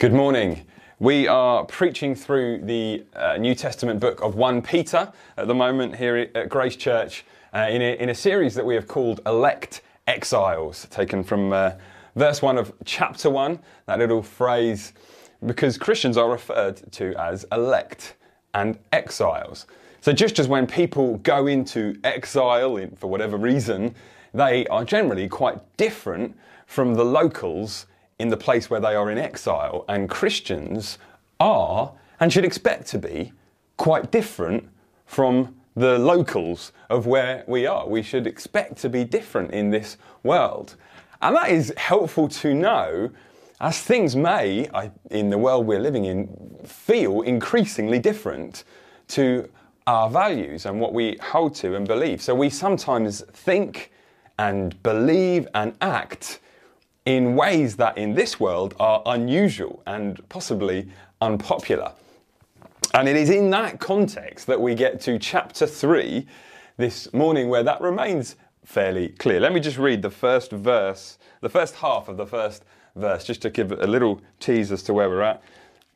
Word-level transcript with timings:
Good 0.00 0.14
morning. 0.14 0.64
We 0.98 1.28
are 1.28 1.66
preaching 1.66 2.14
through 2.14 2.62
the 2.62 3.04
uh, 3.14 3.36
New 3.36 3.54
Testament 3.54 4.00
book 4.00 4.22
of 4.22 4.34
1 4.34 4.62
Peter 4.62 5.12
at 5.36 5.46
the 5.46 5.54
moment 5.54 5.94
here 5.94 6.16
at 6.34 6.48
Grace 6.48 6.74
Church 6.74 7.22
uh, 7.54 7.66
in, 7.68 7.82
a, 7.82 8.00
in, 8.00 8.08
a, 8.08 8.14
series 8.14 8.54
that 8.54 8.64
we 8.64 8.74
have 8.74 8.88
called 8.88 9.20
Elect 9.26 9.82
Exiles, 10.06 10.86
taken 10.88 11.22
from 11.22 11.52
uh, 11.52 11.72
verse 12.16 12.40
1 12.40 12.56
of 12.56 12.72
chapter 12.86 13.28
1, 13.28 13.58
that 13.84 13.98
little 13.98 14.22
phrase, 14.22 14.94
because 15.44 15.76
Christians 15.76 16.16
are 16.16 16.30
referred 16.30 16.80
to 16.92 17.14
as 17.16 17.44
elect 17.52 18.14
and 18.54 18.78
exiles. 18.94 19.66
So 20.00 20.14
just 20.14 20.38
as 20.38 20.48
when 20.48 20.66
people 20.66 21.18
go 21.18 21.46
into 21.46 21.94
exile 22.04 22.78
in, 22.78 22.96
for 22.96 23.10
whatever 23.10 23.36
reason, 23.36 23.94
they 24.32 24.66
are 24.68 24.82
generally 24.82 25.28
quite 25.28 25.58
different 25.76 26.34
from 26.64 26.94
the 26.94 27.04
locals 27.04 27.84
in 28.20 28.28
the 28.28 28.36
place 28.36 28.68
where 28.68 28.80
they 28.80 28.94
are 28.94 29.10
in 29.10 29.18
exile. 29.18 29.84
And 29.88 30.08
Christians 30.08 30.98
are, 31.40 31.92
and 32.20 32.32
should 32.32 32.44
expect 32.44 32.86
to 32.88 32.98
be, 32.98 33.32
quite 33.76 34.10
different 34.10 34.68
from 35.06 35.56
the 35.74 35.98
locals 35.98 36.72
of 36.90 37.06
where 37.06 37.44
we 37.46 37.66
are. 37.66 37.88
We 37.88 38.02
should 38.02 38.26
expect 38.26 38.76
to 38.78 38.88
be 38.88 39.04
different 39.04 39.52
in 39.52 39.70
this 39.70 39.96
world. 40.22 40.76
And 41.22 41.34
that 41.36 41.50
is 41.50 41.72
helpful 41.76 42.28
to 42.28 42.54
know 42.54 43.10
as 43.60 43.80
things 43.80 44.16
may, 44.16 44.68
in 45.10 45.28
the 45.28 45.36
world 45.36 45.66
we're 45.66 45.80
living 45.80 46.06
in, 46.06 46.28
feel 46.64 47.20
increasingly 47.22 47.98
different 47.98 48.64
to 49.08 49.48
our 49.86 50.08
values 50.08 50.66
and 50.66 50.80
what 50.80 50.94
we 50.94 51.18
hold 51.22 51.54
to 51.56 51.74
and 51.74 51.86
believe. 51.86 52.22
So 52.22 52.34
we 52.34 52.48
sometimes 52.48 53.22
think 53.32 53.92
and 54.38 54.82
believe 54.82 55.46
and 55.54 55.74
act 55.82 56.40
in 57.06 57.34
ways 57.34 57.76
that 57.76 57.96
in 57.96 58.14
this 58.14 58.38
world 58.38 58.74
are 58.78 59.02
unusual 59.06 59.82
and 59.86 60.26
possibly 60.28 60.88
unpopular. 61.20 61.92
And 62.94 63.08
it 63.08 63.16
is 63.16 63.30
in 63.30 63.50
that 63.50 63.78
context 63.78 64.46
that 64.48 64.60
we 64.60 64.74
get 64.74 65.00
to 65.02 65.18
chapter 65.18 65.66
3 65.66 66.26
this 66.76 67.12
morning, 67.12 67.48
where 67.48 67.62
that 67.62 67.80
remains 67.80 68.36
fairly 68.64 69.10
clear. 69.10 69.40
Let 69.40 69.52
me 69.52 69.60
just 69.60 69.78
read 69.78 70.02
the 70.02 70.10
first 70.10 70.50
verse, 70.50 71.18
the 71.40 71.48
first 71.48 71.76
half 71.76 72.08
of 72.08 72.16
the 72.16 72.26
first 72.26 72.64
verse, 72.96 73.24
just 73.24 73.42
to 73.42 73.50
give 73.50 73.72
a 73.72 73.86
little 73.86 74.20
tease 74.40 74.72
as 74.72 74.82
to 74.84 74.94
where 74.94 75.08
we're 75.08 75.22
at. 75.22 75.42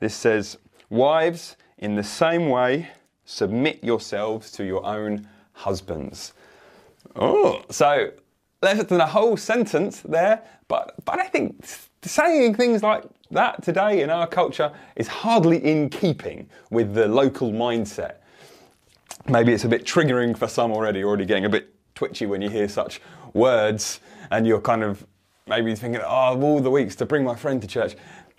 This 0.01 0.15
says, 0.15 0.59
Wives, 0.91 1.57
in 1.79 1.97
the 1.97 2.05
same 2.05 2.49
way, 2.49 2.89
submit 3.25 3.83
yourselves 3.83 4.51
to 4.53 4.65
your 4.65 4.85
own 4.85 5.29
husbands. 5.53 6.33
Oh, 7.17 7.63
so 7.71 8.13
less 8.63 8.85
than 8.85 9.01
a 9.01 9.07
whole 9.07 9.37
sentence 9.37 10.01
there, 10.01 10.43
but, 10.69 10.95
but 11.05 11.19
I 11.19 11.27
think 11.27 11.65
saying 12.03 12.55
things 12.55 12.83
like 12.83 13.05
that 13.31 13.63
today 13.63 14.03
in 14.03 14.11
our 14.11 14.27
culture 14.27 14.73
is 14.97 15.09
hardly 15.09 15.59
in 15.65 15.89
keeping 15.91 16.49
with 16.71 16.95
the 16.95 17.09
local 17.09 17.53
mindset. 17.53 18.17
Maybe 19.27 19.53
it's 19.53 19.65
a 19.65 19.69
bit 19.69 19.85
triggering 19.85 20.37
for 20.37 20.49
some 20.49 20.73
already, 20.73 21.03
already 21.03 21.25
getting 21.25 21.45
a 21.45 21.49
bit 21.49 21.75
twitchy 21.95 22.27
when 22.27 22.43
you 22.43 22.51
hear 22.51 22.69
such 22.69 23.01
words 23.33 24.01
and 24.31 24.47
you're 24.47 24.61
kind 24.61 24.83
of 24.83 25.07
maybe 25.47 25.75
thinking, 25.75 26.01
oh, 26.03 26.41
all 26.41 26.61
the 26.61 26.71
weeks 26.71 26.95
to 26.97 27.07
bring 27.07 27.25
my 27.25 27.35
friend 27.35 27.61
to 27.63 27.69
church. 27.69 27.97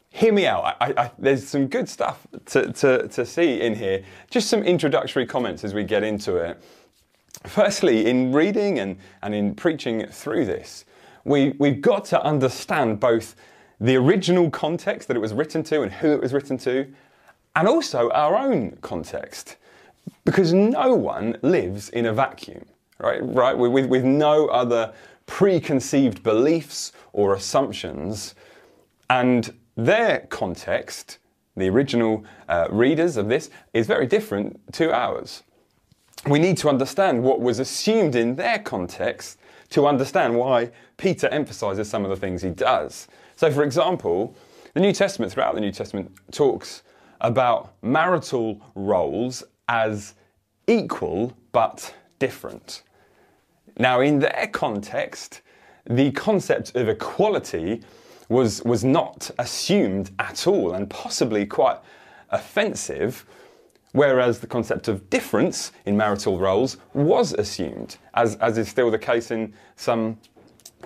Hear 0.10 0.34
me 0.34 0.48
out. 0.48 0.78
I, 0.80 0.94
I, 0.98 1.12
there's 1.20 1.48
some 1.48 1.68
good 1.68 1.90
stuff 1.90 2.26
to, 2.48 2.72
to, 2.72 3.08
to 3.10 3.26
see 3.26 3.62
in 3.62 3.76
here. 3.76 4.04
Just 4.30 4.50
some 4.50 4.64
introductory 4.64 5.26
comments 5.26 5.64
as 5.64 5.74
we 5.74 5.84
get 5.84 6.04
into 6.04 6.38
it. 6.38 6.62
Firstly, 7.44 8.08
in 8.08 8.32
reading 8.32 8.80
and, 8.80 8.98
and 9.22 9.36
in 9.36 9.56
preaching 9.56 10.08
through 10.08 10.46
this, 10.46 10.86
we, 11.26 11.54
we've 11.60 11.82
got 11.82 12.06
to 12.06 12.24
understand 12.24 13.00
both 13.00 13.36
the 13.82 13.98
original 13.98 14.50
context 14.50 15.08
that 15.10 15.18
it 15.18 15.20
was 15.20 15.34
written 15.34 15.64
to 15.64 15.82
and 15.82 15.92
who 15.92 16.14
it 16.14 16.22
was 16.22 16.34
written 16.34 16.58
to, 16.60 16.88
and 17.56 17.68
also 17.68 18.10
our 18.12 18.38
own 18.38 18.78
context. 18.82 19.58
Because 20.24 20.54
no 20.54 20.96
one 20.96 21.38
lives 21.42 21.90
in 21.90 22.06
a 22.06 22.14
vacuum, 22.14 22.66
right? 23.00 23.20
Right? 23.22 23.58
With, 23.58 23.88
with 23.88 24.04
no 24.04 24.48
other 24.48 24.94
preconceived 25.26 26.24
beliefs 26.24 26.94
or 27.12 27.34
assumptions. 27.34 28.36
And 29.10 29.54
their 29.76 30.20
context, 30.30 31.18
the 31.58 31.68
original 31.70 32.24
uh, 32.48 32.68
readers 32.70 33.18
of 33.18 33.28
this, 33.28 33.50
is 33.74 33.88
very 33.88 34.06
different 34.06 34.74
to 34.74 34.94
ours 34.94 35.44
we 36.28 36.40
need 36.40 36.58
to 36.58 36.70
understand 36.70 37.24
what 37.24 37.40
was 37.40 37.60
assumed 37.60 38.16
in 38.16 38.36
their 38.36 38.60
context 38.60 39.40
to 39.70 39.88
understand 39.88 40.36
why 40.36 40.72
Peter 40.98 41.28
emphasizes 41.30 41.90
some 41.90 42.04
of 42.04 42.10
the 42.10 42.16
things 42.16 42.42
he 42.42 42.50
does. 42.50 43.08
So, 43.36 43.52
for 43.52 43.64
example, 43.64 44.36
the 44.74 44.80
New 44.80 44.94
Testament, 44.94 45.32
throughout 45.32 45.56
the 45.56 45.62
New 45.62 45.72
Testament, 45.72 46.12
talks 46.32 46.84
about 47.22 47.74
marital 47.82 48.62
roles 48.76 49.44
as 49.68 50.16
equal 50.68 51.36
but 51.52 51.94
different. 52.20 52.84
Now, 53.78 54.02
in 54.02 54.20
their 54.20 54.50
context, 54.52 55.42
the 55.90 56.12
concept 56.12 56.76
of 56.76 56.90
equality 56.90 57.84
was, 58.30 58.64
was 58.64 58.84
not 58.84 59.30
assumed 59.38 60.12
at 60.20 60.48
all 60.48 60.74
and 60.74 60.90
possibly 60.90 61.46
quite 61.46 61.78
offensive 62.32 63.26
whereas 63.96 64.40
the 64.40 64.48
concept 64.48 64.90
of 64.90 65.10
difference 65.10 65.72
in 65.86 65.96
marital 65.96 66.38
roles 66.38 66.76
was 66.94 67.32
assumed, 67.34 67.96
as, 68.14 68.36
as 68.36 68.58
is 68.58 68.68
still 68.68 68.92
the 68.92 69.00
case 69.00 69.32
in 69.32 69.54
some 69.78 70.18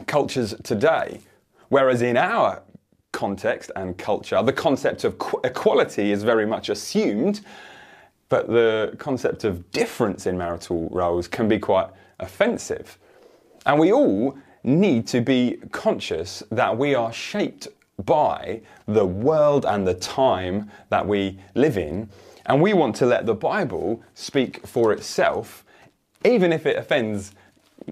cultures 0.08 0.56
today. 0.64 1.22
Whereas 1.70 2.02
in 2.02 2.18
our 2.18 2.64
context 3.12 3.72
and 3.76 3.98
culture, 3.98 4.42
the 4.44 4.54
concept 4.54 5.04
of 5.04 5.16
equality 5.44 6.12
is 6.12 6.24
very 6.24 6.46
much 6.46 6.70
assumed, 6.70 7.42
but 8.30 8.48
the 8.48 8.96
concept 8.98 9.44
of 9.44 9.72
difference 9.72 10.26
in 10.26 10.38
marital 10.38 10.90
roles 10.92 11.28
can 11.28 11.48
be 11.48 11.60
quite 11.60 11.90
offensive. 12.20 12.98
And 13.66 13.80
we 13.80 13.92
all 13.92 14.38
need 14.64 15.08
to 15.08 15.22
be 15.22 15.58
conscious 15.72 16.44
that 16.52 16.78
we 16.78 16.96
are 16.96 17.14
shaped 17.14 17.68
by 18.06 18.62
the 18.88 19.06
world 19.06 19.66
and 19.66 19.88
the 19.88 19.94
time 19.94 20.72
that 20.90 21.06
we 21.06 21.40
live 21.56 21.78
in 21.78 22.10
and 22.50 22.64
we 22.64 22.74
want 22.74 22.96
to 22.96 23.06
let 23.06 23.28
the 23.28 23.36
Bible 23.36 24.02
speak 24.16 24.66
for 24.66 24.92
itself, 24.92 25.64
even 26.26 26.52
if 26.52 26.66
it 26.66 26.78
offends 26.78 27.32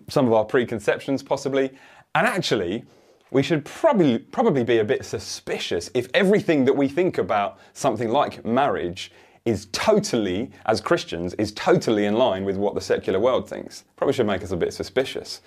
some 0.09 0.25
of 0.25 0.33
our 0.33 0.45
preconceptions, 0.45 1.21
possibly. 1.21 1.71
And 2.17 2.25
actually, 2.25 2.83
we 3.29 3.43
should 3.43 3.63
probably, 3.63 4.17
probably 4.17 4.63
be 4.63 4.79
a 4.79 4.83
bit 4.83 5.05
suspicious 5.05 5.91
if 5.93 6.07
everything 6.15 6.65
that 6.65 6.73
we 6.75 6.87
think 6.87 7.19
about 7.19 7.59
something 7.73 8.09
like 8.09 8.43
marriage 8.43 9.11
is 9.45 9.67
totally, 9.71 10.49
as 10.65 10.81
Christians, 10.81 11.35
is 11.35 11.51
totally 11.51 12.05
in 12.05 12.15
line 12.15 12.43
with 12.43 12.57
what 12.57 12.73
the 12.73 12.81
secular 12.81 13.19
world 13.19 13.47
thinks. 13.47 13.83
Probably 13.97 14.13
should 14.15 14.25
make 14.25 14.41
us 14.41 14.49
a 14.49 14.57
bit 14.57 14.73
suspicious. 14.73 15.41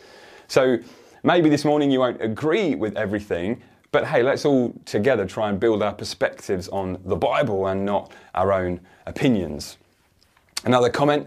So 0.46 0.78
maybe 1.24 1.48
this 1.48 1.64
morning 1.64 1.90
you 1.90 1.98
won't 1.98 2.22
agree 2.22 2.76
with 2.76 2.96
everything, 2.96 3.60
but 3.90 4.06
hey, 4.06 4.22
let's 4.22 4.44
all 4.44 4.72
together 4.84 5.26
try 5.26 5.48
and 5.48 5.58
build 5.58 5.82
our 5.82 5.92
perspectives 5.92 6.68
on 6.68 7.00
the 7.04 7.16
Bible 7.16 7.66
and 7.66 7.84
not 7.84 8.12
our 8.36 8.52
own 8.52 8.78
opinions. 9.06 9.76
Another 10.64 10.88
comment 10.88 11.26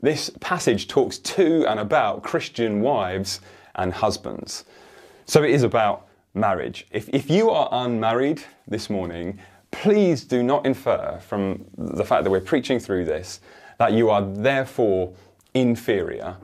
this 0.00 0.30
passage 0.38 0.86
talks 0.86 1.18
to 1.18 1.66
and 1.66 1.80
about 1.80 2.22
Christian 2.22 2.82
wives 2.82 3.40
and 3.76 3.92
husbands. 3.92 4.64
So 5.26 5.42
it 5.42 5.50
is 5.50 5.62
about 5.62 6.08
marriage. 6.34 6.86
If, 6.90 7.08
if 7.10 7.30
you 7.30 7.50
are 7.50 7.68
unmarried 7.72 8.42
this 8.68 8.90
morning, 8.90 9.38
please 9.70 10.24
do 10.24 10.42
not 10.42 10.66
infer 10.66 11.18
from 11.20 11.64
the 11.76 12.04
fact 12.04 12.24
that 12.24 12.30
we're 12.30 12.40
preaching 12.40 12.78
through 12.78 13.04
this 13.04 13.40
that 13.78 13.92
you 13.92 14.08
are 14.10 14.22
therefore 14.22 15.12
inferior 15.54 16.36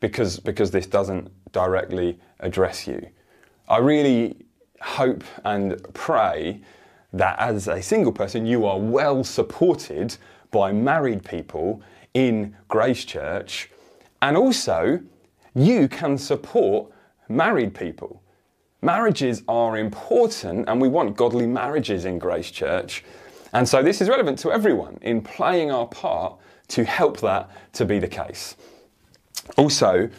because, 0.00 0.38
because 0.38 0.70
this 0.70 0.86
doesn't 0.86 1.30
directly 1.52 2.18
address 2.40 2.86
you. 2.86 3.08
I 3.68 3.78
really 3.78 4.36
hope 4.80 5.24
and 5.44 5.82
pray 5.94 6.60
that 7.12 7.38
as 7.38 7.66
a 7.66 7.82
single 7.82 8.12
person, 8.12 8.46
you 8.46 8.66
are 8.66 8.78
well 8.78 9.24
supported 9.24 10.16
by 10.50 10.72
married 10.72 11.24
people 11.24 11.82
in 12.14 12.56
Grace 12.68 13.04
Church, 13.04 13.70
and 14.22 14.36
also 14.36 15.00
you 15.56 15.88
can 15.88 16.18
support 16.18 16.92
married 17.28 17.74
people. 17.74 18.22
Marriages 18.82 19.42
are 19.48 19.78
important, 19.78 20.68
and 20.68 20.80
we 20.80 20.88
want 20.88 21.16
godly 21.16 21.46
marriages 21.46 22.04
in 22.04 22.18
Grace 22.18 22.50
Church. 22.50 23.02
And 23.54 23.66
so 23.66 23.82
this 23.82 24.02
is 24.02 24.08
relevant 24.10 24.38
to 24.40 24.52
everyone 24.52 24.98
in 25.00 25.22
playing 25.22 25.70
our 25.70 25.86
part 25.86 26.38
to 26.68 26.84
help 26.84 27.20
that 27.20 27.48
to 27.72 27.86
be 27.86 27.98
the 27.98 28.06
case. 28.06 28.54
Also, 29.56 30.10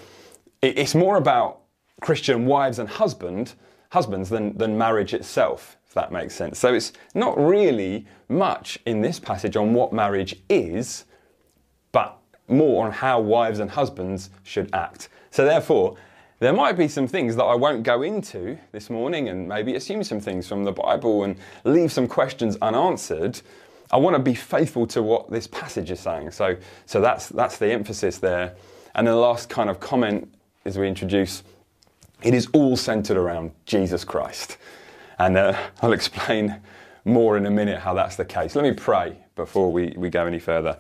it's 0.64 0.96
more 0.96 1.18
about 1.18 1.62
Christian 2.02 2.48
wives 2.48 2.80
and 2.80 2.90
husband 2.90 3.54
husbands 3.92 4.30
than, 4.30 4.58
than 4.58 4.78
marriage 4.78 5.14
itself, 5.14 5.78
if 5.86 5.94
that 5.94 6.12
makes 6.12 6.36
sense. 6.36 6.60
So 6.60 6.74
it's 6.74 6.94
not 7.14 7.38
really 7.40 8.06
much 8.28 8.80
in 8.86 9.02
this 9.02 9.20
passage 9.20 9.56
on 9.56 9.74
what 9.74 9.94
marriage 9.94 10.36
is, 10.50 11.06
but 11.92 12.18
more 12.48 12.86
on 12.86 12.92
how 12.92 13.20
wives 13.20 13.60
and 13.60 13.70
husbands 13.70 14.30
should 14.44 14.70
act. 14.74 15.10
So 15.38 15.46
therefore, 15.46 15.96
there 16.40 16.52
might 16.52 16.78
be 16.78 16.88
some 16.88 17.08
things 17.08 17.36
that 17.36 17.44
I 17.44 17.54
won't 17.54 17.84
go 17.84 18.02
into 18.02 18.58
this 18.72 18.90
morning 18.90 19.30
and 19.30 19.48
maybe 19.48 19.76
assume 19.76 20.04
some 20.04 20.20
things 20.20 20.48
from 20.48 20.64
the 20.64 20.72
Bible 20.72 21.26
and 21.26 21.36
leave 21.64 21.92
some 21.92 22.08
questions 22.08 22.58
unanswered. 22.60 23.40
I 23.92 23.98
want 23.98 24.16
to 24.16 24.20
be 24.20 24.34
faithful 24.34 24.88
to 24.88 25.04
what 25.04 25.30
this 25.30 25.46
passage 25.46 25.92
is 25.92 26.00
saying. 26.00 26.32
So, 26.32 26.58
so 26.88 27.02
that's, 27.02 27.30
that's 27.30 27.60
the 27.60 27.72
emphasis 27.72 28.18
there. 28.18 28.56
And 28.96 29.06
then 29.06 29.14
the 29.14 29.20
last 29.20 29.48
kind 29.48 29.70
of 29.70 29.80
comment 29.80 30.28
as 30.66 30.76
we 30.76 30.88
introduce 30.88 31.44
it 32.24 32.34
is 32.34 32.48
all 32.52 32.76
centered 32.76 33.16
around 33.16 33.52
Jesus 33.68 34.04
Christ. 34.04 34.58
And 35.20 35.38
uh, 35.38 35.56
I'll 35.84 35.94
explain 35.94 36.60
more 37.06 37.38
in 37.38 37.46
a 37.46 37.52
minute 37.52 37.78
how 37.78 37.94
that's 37.94 38.16
the 38.16 38.26
case. 38.26 38.56
Let 38.56 38.64
me 38.64 38.74
pray 38.74 39.16
before 39.36 39.72
we, 39.72 39.94
we 39.96 40.10
go 40.10 40.26
any 40.26 40.40
further. 40.40 40.80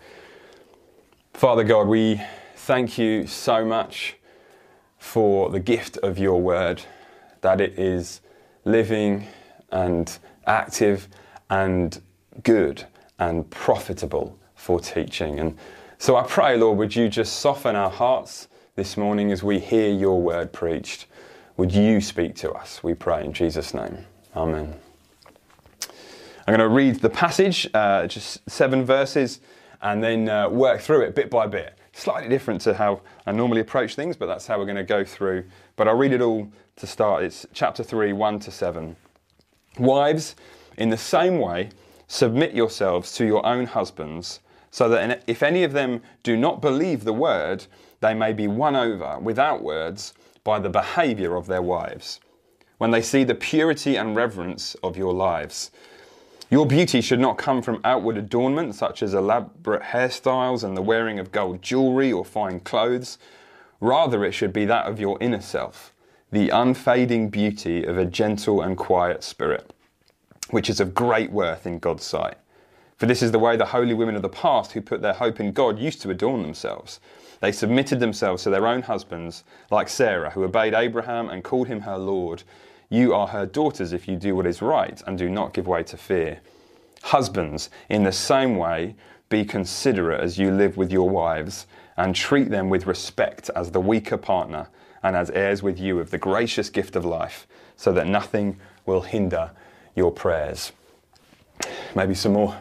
Father 1.35 1.63
God, 1.63 1.87
we 1.87 2.19
thank 2.55 2.97
you 2.97 3.27
so 3.27 3.63
much 3.63 4.15
for 5.07 5.49
the 5.49 5.59
gift 5.59 5.97
of 5.97 6.19
your 6.19 6.41
word, 6.41 6.81
that 7.39 7.61
it 7.61 7.79
is 7.79 8.19
living 8.65 9.25
and 9.71 10.19
active 10.45 11.07
and 11.49 12.01
good 12.43 12.83
and 13.17 13.49
profitable 13.49 14.37
for 14.55 14.81
teaching. 14.81 15.39
And 15.39 15.57
so 15.97 16.17
I 16.17 16.23
pray, 16.23 16.57
Lord, 16.57 16.77
would 16.77 16.93
you 16.93 17.07
just 17.07 17.39
soften 17.39 17.75
our 17.75 17.89
hearts 17.89 18.49
this 18.75 18.97
morning 18.97 19.31
as 19.31 19.41
we 19.41 19.59
hear 19.59 19.89
your 19.89 20.21
word 20.21 20.51
preached? 20.51 21.05
Would 21.55 21.71
you 21.71 22.01
speak 22.01 22.35
to 22.35 22.51
us? 22.51 22.83
We 22.83 22.93
pray 22.93 23.23
in 23.23 23.31
Jesus' 23.31 23.73
name. 23.73 24.05
Amen. 24.35 24.75
I'm 26.47 26.55
going 26.55 26.59
to 26.59 26.67
read 26.67 26.97
the 26.97 27.09
passage, 27.09 27.67
uh, 27.73 28.07
just 28.07 28.47
seven 28.49 28.85
verses, 28.85 29.39
and 29.81 30.03
then 30.03 30.27
uh, 30.27 30.49
work 30.49 30.81
through 30.81 31.03
it 31.03 31.15
bit 31.15 31.29
by 31.29 31.47
bit. 31.47 31.76
Slightly 31.97 32.29
different 32.29 32.61
to 32.61 32.75
how 32.75 33.01
I 33.25 33.31
normally 33.31 33.59
approach 33.59 33.95
things, 33.95 34.15
but 34.15 34.27
that's 34.27 34.45
how 34.45 34.59
we're 34.59 34.65
going 34.65 34.77
to 34.77 34.83
go 34.83 35.03
through. 35.03 35.45
But 35.75 35.87
I'll 35.87 35.97
read 35.97 36.13
it 36.13 36.21
all 36.21 36.47
to 36.75 36.85
start. 36.85 37.23
It's 37.23 37.47
chapter 37.53 37.81
3, 37.81 38.13
1 38.13 38.39
to 38.41 38.51
7. 38.51 38.95
Wives, 39.79 40.35
in 40.77 40.91
the 40.91 40.97
same 40.97 41.39
way, 41.39 41.71
submit 42.07 42.53
yourselves 42.53 43.13
to 43.13 43.25
your 43.25 43.43
own 43.43 43.65
husbands, 43.65 44.41
so 44.69 44.87
that 44.89 45.23
if 45.25 45.41
any 45.41 45.63
of 45.63 45.73
them 45.73 46.03
do 46.21 46.37
not 46.37 46.61
believe 46.61 47.03
the 47.03 47.13
word, 47.13 47.65
they 47.99 48.13
may 48.13 48.31
be 48.31 48.47
won 48.47 48.75
over 48.75 49.17
without 49.17 49.63
words 49.63 50.13
by 50.43 50.59
the 50.59 50.69
behavior 50.69 51.35
of 51.35 51.47
their 51.47 51.63
wives, 51.63 52.19
when 52.77 52.91
they 52.91 53.01
see 53.01 53.23
the 53.23 53.33
purity 53.33 53.95
and 53.95 54.15
reverence 54.15 54.75
of 54.83 54.97
your 54.97 55.15
lives 55.15 55.71
your 56.49 56.65
beauty 56.65 57.01
should 57.01 57.19
not 57.19 57.37
come 57.37 57.61
from 57.61 57.81
outward 57.83 58.17
adornment, 58.17 58.75
such 58.75 59.03
as 59.03 59.13
elaborate 59.13 59.81
hairstyles 59.81 60.63
and 60.63 60.77
the 60.77 60.81
wearing 60.81 61.19
of 61.19 61.31
gold 61.31 61.61
jewelry 61.61 62.11
or 62.11 62.23
fine 62.23 62.59
clothes. 62.61 63.17
Rather, 63.81 64.23
it 64.23 64.31
should 64.31 64.53
be 64.53 64.65
that 64.65 64.85
of 64.85 64.99
your 64.99 65.17
inner 65.21 65.41
self, 65.41 65.93
the 66.31 66.49
unfading 66.49 67.29
beauty 67.29 67.83
of 67.83 67.97
a 67.97 68.05
gentle 68.05 68.61
and 68.61 68.77
quiet 68.77 69.23
spirit, 69.23 69.73
which 70.49 70.69
is 70.69 70.79
of 70.79 70.95
great 70.95 71.31
worth 71.31 71.67
in 71.67 71.79
God's 71.79 72.05
sight. 72.05 72.37
For 72.97 73.05
this 73.05 73.21
is 73.21 73.31
the 73.31 73.39
way 73.39 73.55
the 73.55 73.65
holy 73.65 73.93
women 73.93 74.15
of 74.15 74.23
the 74.23 74.29
past 74.29 74.71
who 74.71 74.81
put 74.81 75.01
their 75.01 75.13
hope 75.13 75.39
in 75.39 75.51
God 75.51 75.77
used 75.77 76.01
to 76.01 76.09
adorn 76.09 76.41
themselves. 76.41 76.99
They 77.39 77.51
submitted 77.51 77.99
themselves 77.99 78.43
to 78.43 78.49
their 78.49 78.65
own 78.65 78.81
husbands, 78.81 79.43
like 79.69 79.89
Sarah, 79.89 80.31
who 80.31 80.43
obeyed 80.43 80.73
Abraham 80.73 81.29
and 81.29 81.43
called 81.43 81.67
him 81.67 81.81
her 81.81 81.97
Lord. 81.97 82.41
You 82.89 83.13
are 83.13 83.27
her 83.27 83.45
daughters 83.45 83.91
if 83.91 84.07
you 84.07 84.15
do 84.15 84.35
what 84.35 84.47
is 84.47 84.61
right 84.61 85.01
and 85.05 85.17
do 85.17 85.29
not 85.29 85.53
give 85.53 85.67
way 85.67 85.83
to 85.83 85.97
fear. 85.97 86.39
Husbands, 87.03 87.69
in 87.89 88.03
the 88.03 88.11
same 88.11 88.55
way, 88.55 88.95
be 89.29 89.43
considerate 89.43 90.21
as 90.21 90.37
you 90.37 90.51
live 90.51 90.77
with 90.77 90.91
your 90.91 91.09
wives, 91.09 91.67
and 91.97 92.15
treat 92.15 92.49
them 92.49 92.69
with 92.69 92.85
respect 92.85 93.49
as 93.55 93.71
the 93.71 93.81
weaker 93.81 94.17
partner 94.17 94.69
and 95.03 95.15
as 95.15 95.29
heirs 95.31 95.63
with 95.63 95.79
you 95.79 95.99
of 95.99 96.11
the 96.11 96.17
gracious 96.17 96.69
gift 96.69 96.95
of 96.95 97.03
life, 97.03 97.47
so 97.75 97.91
that 97.91 98.07
nothing 98.07 98.57
will 98.85 99.01
hinder 99.01 99.51
your 99.95 100.11
prayers. 100.11 100.71
Maybe 101.95 102.13
some 102.13 102.33
more 102.33 102.55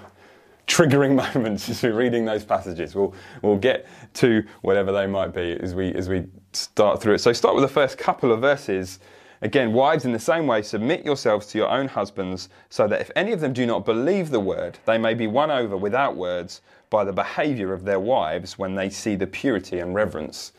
triggering 0.67 1.15
moments 1.35 1.69
as 1.69 1.83
we're 1.83 1.95
reading 1.95 2.25
those 2.25 2.45
passages. 2.45 2.95
We'll, 2.95 3.15
we'll 3.43 3.59
get 3.59 3.87
to 4.15 4.43
whatever 4.63 4.91
they 4.91 5.07
might 5.07 5.35
be 5.35 5.57
as 5.61 5.75
we, 5.75 5.95
as 5.95 6.09
we 6.09 6.25
start 6.53 7.01
through 7.01 7.15
it. 7.15 7.19
So, 7.19 7.33
start 7.33 7.55
with 7.55 7.63
the 7.63 7.69
first 7.69 7.99
couple 7.99 8.33
of 8.33 8.41
verses 8.41 8.99
Again, 9.43 9.73
wives, 9.73 10.05
in 10.05 10.13
the 10.13 10.19
same 10.19 10.47
way, 10.47 10.63
submit 10.63 11.05
yourselves 11.05 11.47
to 11.49 11.59
your 11.59 11.69
own 11.69 11.89
husbands, 11.89 12.49
so 12.71 12.89
that 12.89 13.01
if 13.01 13.11
any 13.15 13.33
of 13.33 13.41
them 13.41 13.53
do 13.53 13.67
not 13.67 13.85
believe 13.85 14.31
the 14.31 14.41
word, 14.41 14.79
they 14.87 14.99
may 14.99 15.15
be 15.15 15.27
won 15.27 15.51
over 15.51 15.77
without 15.77 16.17
words 16.17 16.63
by 16.89 17.05
the 17.05 17.13
behavior 17.13 17.73
of 17.73 17.85
their 17.85 18.01
wives 18.01 18.59
when 18.59 18.75
they 18.75 18.89
see 18.89 19.15
the 19.15 19.27
purity 19.27 19.79
and 19.81 19.95
reverence 19.95 20.53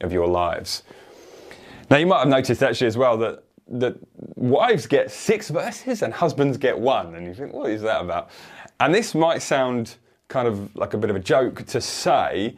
of 0.00 0.12
your 0.12 0.26
lives. 0.26 0.82
Now, 1.90 1.98
you 1.98 2.06
might 2.06 2.20
have 2.20 2.28
noticed 2.28 2.62
actually 2.62 2.86
as 2.86 2.96
well 2.96 3.16
that, 3.18 3.44
that 3.68 3.96
wives 4.34 4.86
get 4.86 5.10
six 5.10 5.50
verses 5.50 6.02
and 6.02 6.12
husbands 6.12 6.56
get 6.56 6.78
one. 6.78 7.14
And 7.14 7.26
you 7.26 7.34
think, 7.34 7.52
what 7.52 7.70
is 7.70 7.82
that 7.82 8.00
about? 8.00 8.30
And 8.80 8.94
this 8.94 9.14
might 9.14 9.42
sound 9.42 9.96
kind 10.28 10.48
of 10.48 10.74
like 10.74 10.94
a 10.94 10.98
bit 10.98 11.10
of 11.10 11.16
a 11.16 11.20
joke 11.20 11.64
to 11.66 11.80
say 11.80 12.56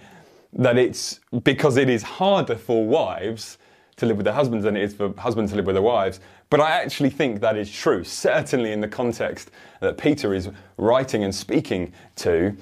that 0.53 0.79
it's 0.79 1.21
because 1.43 1.77
it 1.77 1.91
is 1.91 2.03
harder 2.03 2.57
for 2.57 2.87
wives 2.87 3.59
to 3.97 4.07
live 4.07 4.17
with 4.17 4.25
their 4.25 4.35
husbands 4.35 4.65
than 4.65 4.77
it 4.77 4.83
is 4.83 4.95
for 4.95 5.15
husbands 5.19 5.53
to 5.53 5.57
live 5.57 5.67
with 5.67 5.75
their 5.75 5.83
wives. 5.83 6.21
But 6.51 6.61
I 6.61 6.71
actually 6.71 7.11
think 7.11 7.41
that 7.41 7.57
is 7.57 7.71
true, 7.71 8.05
certainly 8.05 8.73
in 8.73 8.81
the 8.81 8.89
context 8.89 9.51
that 9.81 9.97
Peter 9.99 10.35
is 10.35 10.51
writing 10.77 11.25
and 11.25 11.35
speaking 11.35 11.93
to, 12.17 12.57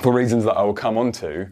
for 0.00 0.12
reasons 0.12 0.44
that 0.44 0.54
I 0.54 0.62
will 0.62 0.74
come 0.74 0.96
on 0.96 1.12
to. 1.12 1.48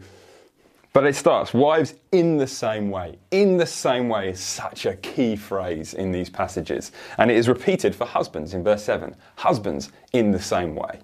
But 0.93 1.07
it 1.07 1.15
starts, 1.15 1.53
wives 1.53 1.95
in 2.11 2.37
the 2.37 2.45
same 2.45 2.91
way. 2.91 3.17
In 3.31 3.57
the 3.57 3.65
same 3.65 4.09
way 4.09 4.29
is 4.29 4.39
such 4.39 4.85
a 4.85 4.95
key 4.97 5.35
phrase 5.35 5.95
in 5.95 6.11
these 6.11 6.29
passages. 6.29 6.91
And 7.17 7.31
it 7.31 7.37
is 7.37 7.47
repeated 7.47 7.95
for 7.95 8.05
husbands 8.05 8.53
in 8.53 8.63
verse 8.63 8.83
7. 8.83 9.15
Husbands 9.37 9.91
in 10.13 10.31
the 10.31 10.39
same 10.39 10.75
way. 10.75 10.99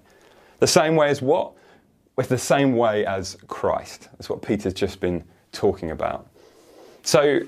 The 0.60 0.66
same 0.66 0.94
way 0.94 1.08
as 1.08 1.22
what? 1.22 1.52
With 2.14 2.28
the 2.28 2.38
same 2.38 2.76
way 2.76 3.04
as 3.04 3.36
Christ. 3.48 4.08
That's 4.12 4.28
what 4.28 4.42
Peter's 4.42 4.74
just 4.74 5.00
been 5.00 5.24
talking 5.50 5.90
about. 5.90 6.28
So 7.02 7.40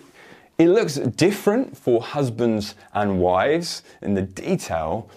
it 0.59 0.69
looks 0.69 0.95
different 0.97 1.77
for 1.77 2.03
husbands 2.03 2.75
and 2.95 3.21
wives 3.21 3.83
in 4.03 4.15
the 4.15 4.23
detail, 4.23 5.09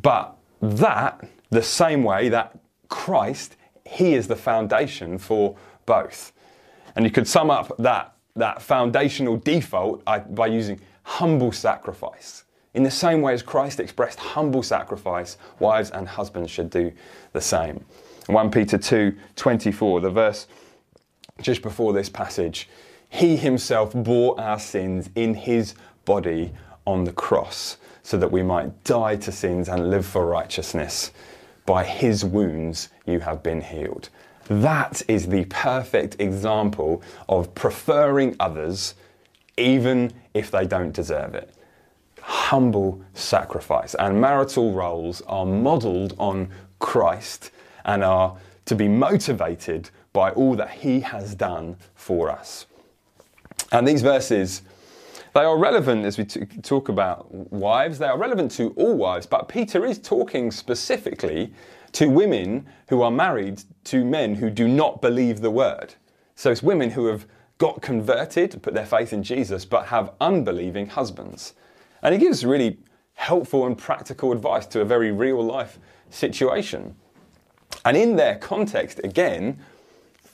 but 0.00 0.36
that, 0.60 1.28
the 1.50 1.62
same 1.62 2.04
way 2.04 2.28
that 2.28 2.58
Christ, 2.88 3.56
He 3.84 4.14
is 4.14 4.28
the 4.28 4.36
foundation 4.36 5.18
for 5.18 5.56
both. 5.86 6.32
And 6.94 7.04
you 7.04 7.10
could 7.10 7.28
sum 7.28 7.50
up 7.50 7.76
that, 7.78 8.14
that 8.36 8.62
foundational 8.62 9.36
default 9.36 10.04
by 10.04 10.46
using 10.46 10.80
humble 11.02 11.52
sacrifice. 11.52 12.44
In 12.74 12.82
the 12.82 12.90
same 12.90 13.22
way 13.22 13.32
as 13.32 13.42
Christ 13.42 13.80
expressed 13.80 14.18
humble 14.18 14.62
sacrifice, 14.62 15.38
wives 15.60 15.90
and 15.90 16.06
husbands 16.06 16.50
should 16.50 16.68
do 16.68 16.92
the 17.32 17.40
same. 17.40 17.84
1 18.26 18.50
Peter 18.50 18.76
2 18.76 19.16
24, 19.36 20.00
the 20.00 20.10
verse 20.10 20.46
just 21.40 21.62
before 21.62 21.92
this 21.92 22.08
passage, 22.08 22.68
he 23.08 23.36
himself 23.36 23.92
bore 23.92 24.38
our 24.40 24.58
sins 24.58 25.10
in 25.14 25.34
his 25.34 25.74
body 26.04 26.52
on 26.86 27.04
the 27.04 27.12
cross 27.12 27.76
so 28.02 28.16
that 28.16 28.30
we 28.30 28.42
might 28.42 28.84
die 28.84 29.16
to 29.16 29.32
sins 29.32 29.68
and 29.68 29.90
live 29.90 30.06
for 30.06 30.26
righteousness. 30.26 31.10
By 31.64 31.84
his 31.84 32.24
wounds 32.24 32.88
you 33.04 33.20
have 33.20 33.42
been 33.42 33.60
healed. 33.60 34.08
That 34.48 35.02
is 35.08 35.26
the 35.26 35.44
perfect 35.46 36.20
example 36.20 37.02
of 37.28 37.54
preferring 37.54 38.36
others 38.38 38.94
even 39.56 40.12
if 40.34 40.50
they 40.50 40.66
don't 40.66 40.92
deserve 40.92 41.34
it. 41.34 41.52
Humble 42.20 43.02
sacrifice. 43.14 43.94
And 43.94 44.20
marital 44.20 44.72
roles 44.72 45.22
are 45.22 45.46
modeled 45.46 46.14
on 46.18 46.50
Christ 46.78 47.50
and 47.84 48.04
are 48.04 48.36
to 48.66 48.76
be 48.76 48.88
motivated 48.88 49.90
by 50.12 50.30
all 50.30 50.54
that 50.56 50.70
he 50.70 51.00
has 51.00 51.34
done 51.34 51.76
for 51.94 52.30
us. 52.30 52.66
And 53.72 53.86
these 53.86 54.02
verses, 54.02 54.62
they 55.34 55.40
are 55.42 55.58
relevant 55.58 56.04
as 56.04 56.18
we 56.18 56.24
t- 56.24 56.46
talk 56.62 56.88
about 56.88 57.32
wives, 57.52 57.98
they 57.98 58.06
are 58.06 58.18
relevant 58.18 58.50
to 58.52 58.70
all 58.70 58.96
wives, 58.96 59.26
but 59.26 59.48
Peter 59.48 59.84
is 59.84 59.98
talking 59.98 60.50
specifically 60.50 61.52
to 61.92 62.08
women 62.08 62.66
who 62.88 63.02
are 63.02 63.10
married 63.10 63.62
to 63.84 64.04
men 64.04 64.34
who 64.34 64.50
do 64.50 64.68
not 64.68 65.00
believe 65.00 65.40
the 65.40 65.50
word. 65.50 65.94
So 66.34 66.50
it's 66.50 66.62
women 66.62 66.90
who 66.90 67.06
have 67.06 67.26
got 67.58 67.80
converted, 67.80 68.62
put 68.62 68.74
their 68.74 68.86
faith 68.86 69.12
in 69.12 69.22
Jesus, 69.22 69.64
but 69.64 69.86
have 69.86 70.12
unbelieving 70.20 70.88
husbands. 70.88 71.54
And 72.02 72.12
he 72.14 72.20
gives 72.20 72.44
really 72.44 72.78
helpful 73.14 73.66
and 73.66 73.76
practical 73.76 74.32
advice 74.32 74.66
to 74.66 74.80
a 74.80 74.84
very 74.84 75.10
real 75.10 75.42
life 75.42 75.78
situation. 76.10 76.94
And 77.84 77.96
in 77.96 78.16
their 78.16 78.36
context, 78.36 79.00
again, 79.02 79.58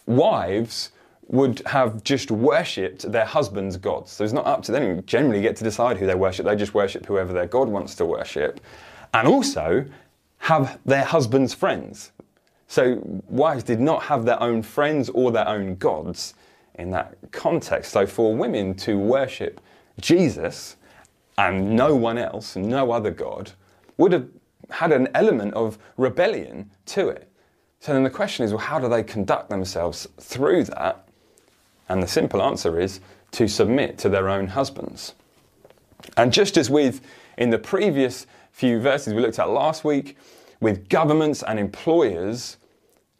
wives 0.06 0.90
would 1.32 1.62
have 1.66 2.04
just 2.04 2.30
worshipped 2.30 3.10
their 3.10 3.24
husband's 3.24 3.78
gods. 3.78 4.12
So 4.12 4.22
it's 4.22 4.34
not 4.34 4.46
up 4.46 4.62
to 4.64 4.72
them. 4.72 5.02
Generally 5.06 5.40
get 5.40 5.56
to 5.56 5.64
decide 5.64 5.96
who 5.96 6.06
they 6.06 6.14
worship. 6.14 6.44
They 6.44 6.54
just 6.54 6.74
worship 6.74 7.06
whoever 7.06 7.32
their 7.32 7.46
God 7.46 7.68
wants 7.68 7.94
to 7.96 8.04
worship. 8.04 8.60
And 9.14 9.26
also 9.26 9.86
have 10.38 10.78
their 10.84 11.04
husband's 11.04 11.54
friends. 11.54 12.12
So 12.68 13.00
wives 13.28 13.64
did 13.64 13.80
not 13.80 14.02
have 14.04 14.24
their 14.24 14.40
own 14.42 14.62
friends 14.62 15.08
or 15.08 15.32
their 15.32 15.48
own 15.48 15.76
gods 15.76 16.34
in 16.74 16.90
that 16.90 17.16
context. 17.30 17.92
So 17.92 18.06
for 18.06 18.36
women 18.36 18.74
to 18.76 18.98
worship 18.98 19.60
Jesus 20.00 20.76
and 21.38 21.74
no 21.74 21.94
one 21.94 22.18
else, 22.18 22.56
no 22.56 22.92
other 22.92 23.10
God, 23.10 23.52
would 23.96 24.12
have 24.12 24.28
had 24.70 24.92
an 24.92 25.08
element 25.14 25.54
of 25.54 25.78
rebellion 25.96 26.70
to 26.86 27.08
it. 27.08 27.30
So 27.80 27.92
then 27.94 28.02
the 28.02 28.10
question 28.10 28.44
is 28.44 28.52
well, 28.52 28.60
how 28.60 28.78
do 28.78 28.88
they 28.88 29.02
conduct 29.02 29.48
themselves 29.48 30.06
through 30.18 30.64
that? 30.64 31.01
And 31.92 32.02
the 32.02 32.08
simple 32.08 32.40
answer 32.40 32.80
is 32.80 33.00
to 33.32 33.46
submit 33.46 33.98
to 33.98 34.08
their 34.08 34.30
own 34.30 34.46
husbands. 34.46 35.12
And 36.16 36.32
just 36.32 36.56
as 36.56 36.70
with 36.70 37.02
in 37.36 37.50
the 37.50 37.58
previous 37.58 38.26
few 38.50 38.80
verses 38.80 39.12
we 39.12 39.20
looked 39.20 39.38
at 39.38 39.50
last 39.50 39.84
week, 39.84 40.16
with 40.58 40.88
governments 40.88 41.42
and 41.46 41.58
employers, 41.58 42.56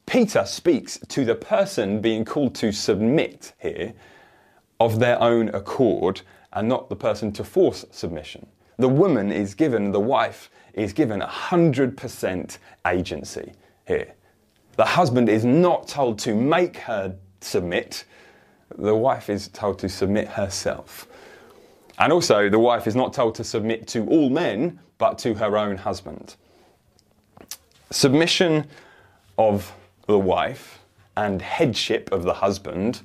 Peter 0.07 0.47
speaks 0.47 0.99
to 1.09 1.23
the 1.23 1.35
person 1.35 2.01
being 2.01 2.25
called 2.25 2.55
to 2.55 2.73
submit 2.73 3.53
here 3.59 3.93
of 4.81 5.01
their 5.01 5.21
own 5.21 5.51
accord 5.51 6.23
and 6.55 6.67
not 6.67 6.89
the 6.89 6.97
person 6.97 7.31
to 7.33 7.45
force 7.45 7.85
submission. 7.91 8.47
The 8.79 8.89
woman 8.89 9.31
is 9.31 9.55
given, 9.55 9.93
the 9.93 10.01
wife 10.01 10.51
is 10.73 10.95
given 10.95 11.21
100% 11.21 12.59
agency 12.87 13.53
here. 13.87 14.15
The 14.77 14.87
husband 14.87 15.29
is 15.29 15.45
not 15.45 15.89
told 15.89 16.19
to 16.21 16.35
make 16.35 16.79
her 16.79 17.15
submit, 17.43 18.07
the 18.79 18.95
wife 18.95 19.31
is 19.31 19.49
told 19.49 19.79
to 19.81 19.89
submit 19.89 20.29
herself. 20.29 21.07
And 21.99 22.13
also, 22.13 22.49
the 22.49 22.59
wife 22.59 22.87
is 22.87 22.97
not 22.97 23.13
told 23.13 23.35
to 23.37 23.45
submit 23.45 23.87
to 23.89 24.07
all 24.07 24.31
men, 24.31 24.81
but 24.99 25.19
to 25.19 25.35
her 25.35 25.57
own 25.57 25.77
husband. 25.77 26.37
Submission 27.91 28.67
of 29.39 29.73
the 30.07 30.19
wife 30.19 30.81
and 31.17 31.43
headship 31.43 32.11
of 32.11 32.23
the 32.23 32.35
husband 32.35 33.03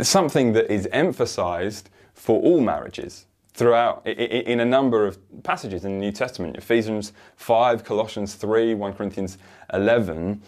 something 0.00 0.52
that 0.52 0.72
is 0.72 0.88
emphasized 0.92 1.90
for 2.14 2.40
all 2.40 2.60
marriages 2.60 3.26
throughout 3.54 4.06
in 4.06 4.60
a 4.60 4.64
number 4.64 5.06
of 5.06 5.18
passages 5.42 5.84
in 5.84 5.98
the 5.98 6.06
New 6.06 6.12
Testament 6.12 6.56
Ephesians 6.56 7.12
5, 7.36 7.84
Colossians 7.84 8.34
3, 8.34 8.74
1 8.74 8.92
Corinthians 8.94 9.38
11. 9.72 10.40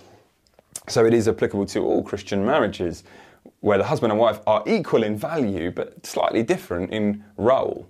So 0.89 1.05
it 1.05 1.15
is 1.15 1.29
applicable 1.29 1.67
to 1.67 1.81
all 1.81 2.03
Christian 2.03 2.45
marriages 2.45 3.05
where 3.65 3.79
the 3.79 3.85
husband 3.85 4.13
and 4.13 4.21
wife 4.21 4.41
are 4.47 4.63
equal 4.67 5.03
in 5.03 5.17
value 5.17 5.71
but 5.71 6.05
slightly 6.05 6.43
different 6.43 6.91
in 6.91 7.25
role. 7.39 7.89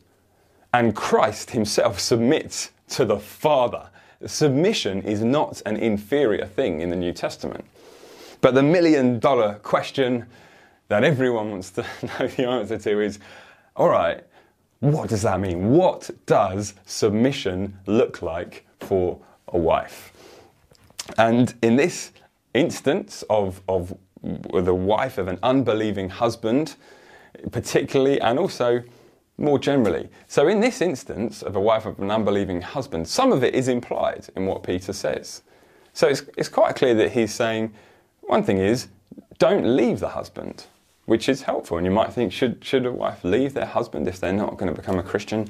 And 0.73 0.95
Christ 0.95 1.51
himself 1.51 1.99
submits 2.11 2.71
to 2.91 3.05
the 3.05 3.19
Father. 3.19 3.91
Submission 4.25 5.03
is 5.03 5.25
not 5.25 5.61
an 5.67 5.77
inferior 5.77 6.47
thing 6.47 6.81
in 6.81 6.91
the 6.91 6.97
New 6.97 7.13
Testament. 7.13 7.65
But 8.41 8.55
the 8.55 8.63
million 8.63 9.19
dollar 9.19 9.55
question 9.65 10.27
that 10.87 11.03
everyone 11.03 11.51
wants 11.51 11.73
to 11.73 11.83
know 12.03 12.29
the 12.29 12.49
answer 12.49 12.79
to 12.79 13.01
is 13.01 13.19
all 13.75 13.89
right, 13.89 14.23
what 14.79 15.09
does 15.09 15.23
that 15.23 15.41
mean? 15.41 15.71
What 15.71 16.09
does 16.27 16.75
submission 16.87 17.77
look 17.87 18.23
like 18.23 18.65
for 18.79 19.19
a 19.49 19.59
wife? 19.59 20.13
And 21.19 21.53
in 21.63 21.75
this 21.75 22.13
instance 22.55 23.25
of, 23.29 23.61
of 23.69 23.93
the 24.53 24.75
wife 24.75 25.19
of 25.19 25.29
an 25.29 25.39
unbelieving 25.43 26.09
husband, 26.09 26.77
particularly, 27.51 28.21
and 28.21 28.39
also 28.39 28.83
more 29.37 29.59
generally. 29.59 30.09
So, 30.29 30.49
in 30.49 30.61
this 30.61 30.81
instance 30.81 31.43
of 31.43 31.57
a 31.57 31.61
wife 31.61 31.87
of 31.87 31.99
an 31.99 32.11
unbelieving 32.11 32.61
husband, 32.61 33.09
some 33.09 33.33
of 33.33 33.43
it 33.43 33.55
is 33.55 33.69
implied 33.69 34.27
in 34.37 34.47
what 34.47 34.63
Peter 34.63 34.93
says. 34.93 35.43
So, 35.93 36.09
it's, 36.09 36.23
it's 36.37 36.49
quite 36.49 36.77
clear 36.77 36.95
that 36.95 37.13
he's 37.13 37.35
saying 37.35 37.73
one 38.23 38.43
thing 38.43 38.59
is, 38.59 38.89
don't 39.39 39.77
leave 39.77 40.01
the 40.01 40.11
husband, 40.11 40.65
which 41.07 41.29
is 41.29 41.43
helpful. 41.43 41.77
And 41.77 41.87
you 41.87 41.93
might 41.93 42.13
think, 42.13 42.33
should, 42.33 42.65
should 42.65 42.87
a 42.87 42.93
wife 42.93 43.25
leave 43.25 43.55
their 43.55 43.67
husband 43.67 44.09
if 44.09 44.21
they're 44.21 44.33
not 44.33 44.57
going 44.57 44.73
to 44.73 44.81
become 44.81 44.99
a 44.99 45.03
Christian? 45.03 45.49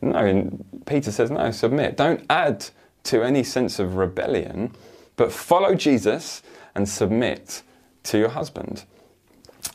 No, 0.00 0.18
and 0.18 0.64
Peter 0.86 1.12
says, 1.12 1.30
no, 1.30 1.50
submit. 1.50 1.96
Don't 1.96 2.24
add 2.30 2.66
to 3.04 3.22
any 3.22 3.42
sense 3.42 3.78
of 3.78 3.96
rebellion, 3.96 4.72
but 5.16 5.32
follow 5.32 5.74
Jesus 5.74 6.42
and 6.74 6.88
submit 6.88 7.62
to 8.08 8.18
your 8.18 8.28
husband. 8.28 8.84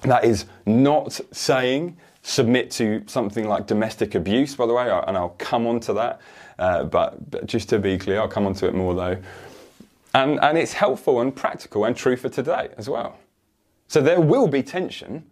That 0.04 0.26
is 0.26 0.46
not 0.66 1.20
saying 1.32 1.98
submit 2.22 2.72
to 2.72 3.04
something 3.06 3.48
like 3.48 3.68
domestic 3.68 4.16
abuse, 4.16 4.56
by 4.56 4.66
the 4.66 4.74
way, 4.74 4.90
and 4.90 5.18
I'll 5.18 5.36
come 5.38 5.68
on 5.68 5.80
to 5.82 5.94
that. 5.94 6.22
Uh, 6.58 6.84
but, 6.84 7.30
but, 7.32 7.46
just 7.48 7.70
to 7.70 7.80
be 7.80 7.98
clear, 7.98 8.20
I'll 8.20 8.28
come 8.28 8.46
on 8.46 8.54
to 8.56 8.68
it 8.68 8.76
more 8.76 8.94
though. 8.94 9.18
And, 10.14 10.40
and 10.42 10.58
it's 10.58 10.74
helpful 10.74 11.20
and 11.22 11.36
practical 11.36 11.86
and 11.86 11.96
true 11.96 12.16
for 12.16 12.30
today 12.30 12.70
as 12.78 12.90
well. 12.90 13.18
So 13.88 14.02
there 14.02 14.22
will 14.22 14.48
be 14.48 14.64
tension 14.64 15.26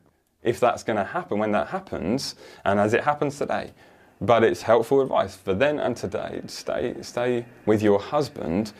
if 0.43 0.59
that's 0.59 0.83
going 0.83 0.97
to 0.97 1.03
happen 1.03 1.37
when 1.37 1.51
that 1.51 1.67
happens, 1.67 2.35
and 2.65 2.79
as 2.79 2.93
it 2.93 3.03
happens 3.03 3.37
today. 3.37 3.71
But 4.19 4.43
it's 4.43 4.61
helpful 4.61 5.01
advice 5.01 5.35
for 5.35 5.53
then 5.53 5.79
and 5.79 5.95
today. 5.95 6.41
Stay, 6.47 6.95
stay 7.01 7.45
with 7.65 7.81
your 7.81 7.99
husband. 7.99 8.73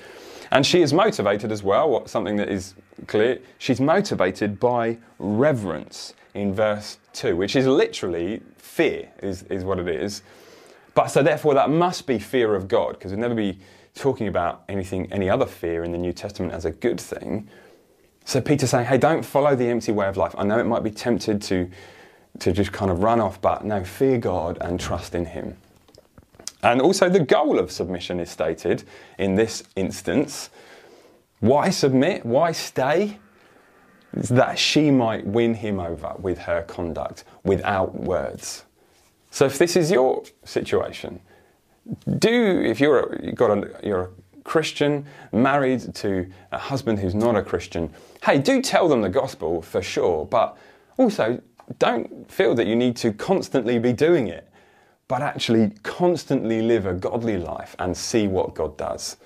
And 0.51 0.65
she 0.65 0.81
is 0.81 0.91
motivated 0.91 1.51
as 1.51 1.63
well, 1.63 2.05
something 2.08 2.36
that 2.36 2.50
is 2.50 2.74
clear. 3.08 3.39
She's 3.58 3.79
motivated 3.79 4.60
by 4.60 4.98
reverence 5.17 6.13
in 6.34 6.53
verse 6.53 6.98
2, 7.13 7.36
which 7.38 7.55
is 7.55 7.65
literally 7.67 8.41
fear, 8.58 9.10
is, 9.22 9.43
is 9.43 9.63
what 9.63 9.79
it 9.79 9.88
is. 9.88 10.24
But 10.93 11.08
so 11.08 11.24
therefore, 11.24 11.53
that 11.53 11.70
must 11.70 12.05
be 12.05 12.20
fear 12.20 12.53
of 12.53 12.67
God, 12.67 12.93
because 12.93 13.12
we'd 13.12 13.20
never 13.20 13.36
be 13.36 13.60
talking 13.96 14.27
about 14.27 14.63
anything, 14.67 15.12
any 15.12 15.29
other 15.29 15.46
fear 15.46 15.84
in 15.84 15.91
the 15.91 15.98
New 15.98 16.13
Testament 16.13 16.53
as 16.53 16.65
a 16.65 16.72
good 16.72 17.00
thing. 17.00 17.48
So 18.25 18.41
Peter's 18.41 18.70
saying, 18.70 18.86
hey, 18.88 18.98
don't 18.98 19.24
follow 19.24 19.55
the 19.55 19.67
empty 19.67 19.91
way 19.91 20.08
of 20.08 20.17
life. 20.17 20.36
I 20.38 20.43
know 20.43 20.60
it 20.60 20.65
might 20.65 20.84
be 20.84 20.91
tempted 20.91 21.41
to, 21.43 21.70
to 22.39 22.51
just 22.51 22.72
kind 22.72 22.91
of 22.91 23.01
run 23.03 23.20
off, 23.20 23.41
but 23.41 23.65
no, 23.65 23.84
fear 23.84 24.17
God 24.17 24.58
and 24.62 24.79
trust 24.79 25.15
in 25.15 25.25
Him. 25.25 25.58
And 26.63 26.82
also, 26.82 27.10
the 27.10 27.20
goal 27.20 27.60
of 27.60 27.72
submission 27.72 28.20
is 28.20 28.30
stated 28.30 28.84
in 29.18 29.36
this 29.36 29.63
instance. 29.75 30.50
Why 31.39 31.70
submit? 31.72 32.25
Why 32.25 32.51
stay? 32.51 33.18
It's 34.13 34.30
that 34.30 34.60
she 34.60 34.91
might 34.91 35.25
win 35.25 35.56
him 35.56 35.80
over 35.80 36.13
with 36.20 36.39
her 36.39 36.63
conduct 36.63 37.24
without 37.44 37.96
words. 37.96 38.65
So, 39.32 39.46
if 39.46 39.58
this 39.58 39.75
is 39.75 39.89
your 39.89 40.24
situation, 40.44 41.20
do 42.20 42.62
if 42.63 42.80
you're 42.80 43.00
a, 43.00 43.32
got 43.32 43.58
a, 43.58 43.80
you're 43.84 44.01
a 44.03 44.10
Christian 44.44 45.06
married 45.32 45.96
to 45.96 46.30
a 46.51 46.58
husband 46.58 47.00
who's 47.00 47.15
not 47.15 47.36
a 47.36 47.41
Christian, 47.41 47.91
hey, 48.24 48.38
do 48.38 48.62
tell 48.62 48.88
them 48.88 49.01
the 49.01 49.10
gospel 49.10 49.62
for 49.62 49.82
sure, 49.82 50.25
but 50.25 50.58
also 50.98 51.41
don't 51.80 52.30
feel 52.30 52.53
that 52.56 52.68
you 52.68 52.75
need 52.75 52.96
to 52.98 53.13
constantly 53.13 53.80
be 53.80 53.94
doing 53.94 54.27
it, 54.27 54.50
but 55.12 55.22
actually 55.22 55.72
constantly 55.84 56.62
live 56.62 56.86
a 56.86 56.94
godly 56.94 57.36
life 57.36 57.75
and 57.80 57.98
see 57.98 58.30
what 58.30 58.56
God 58.56 58.77
does. 58.77 59.18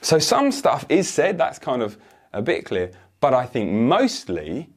So 0.00 0.18
some 0.18 0.50
stuff 0.50 0.84
is 0.88 1.08
said, 1.08 1.38
that's 1.38 1.60
kind 1.60 1.80
of 1.80 1.96
a 2.32 2.42
bit 2.42 2.64
clear, 2.64 2.90
but 3.20 3.32
I 3.32 3.46
think 3.46 3.70
mostly 3.70 4.68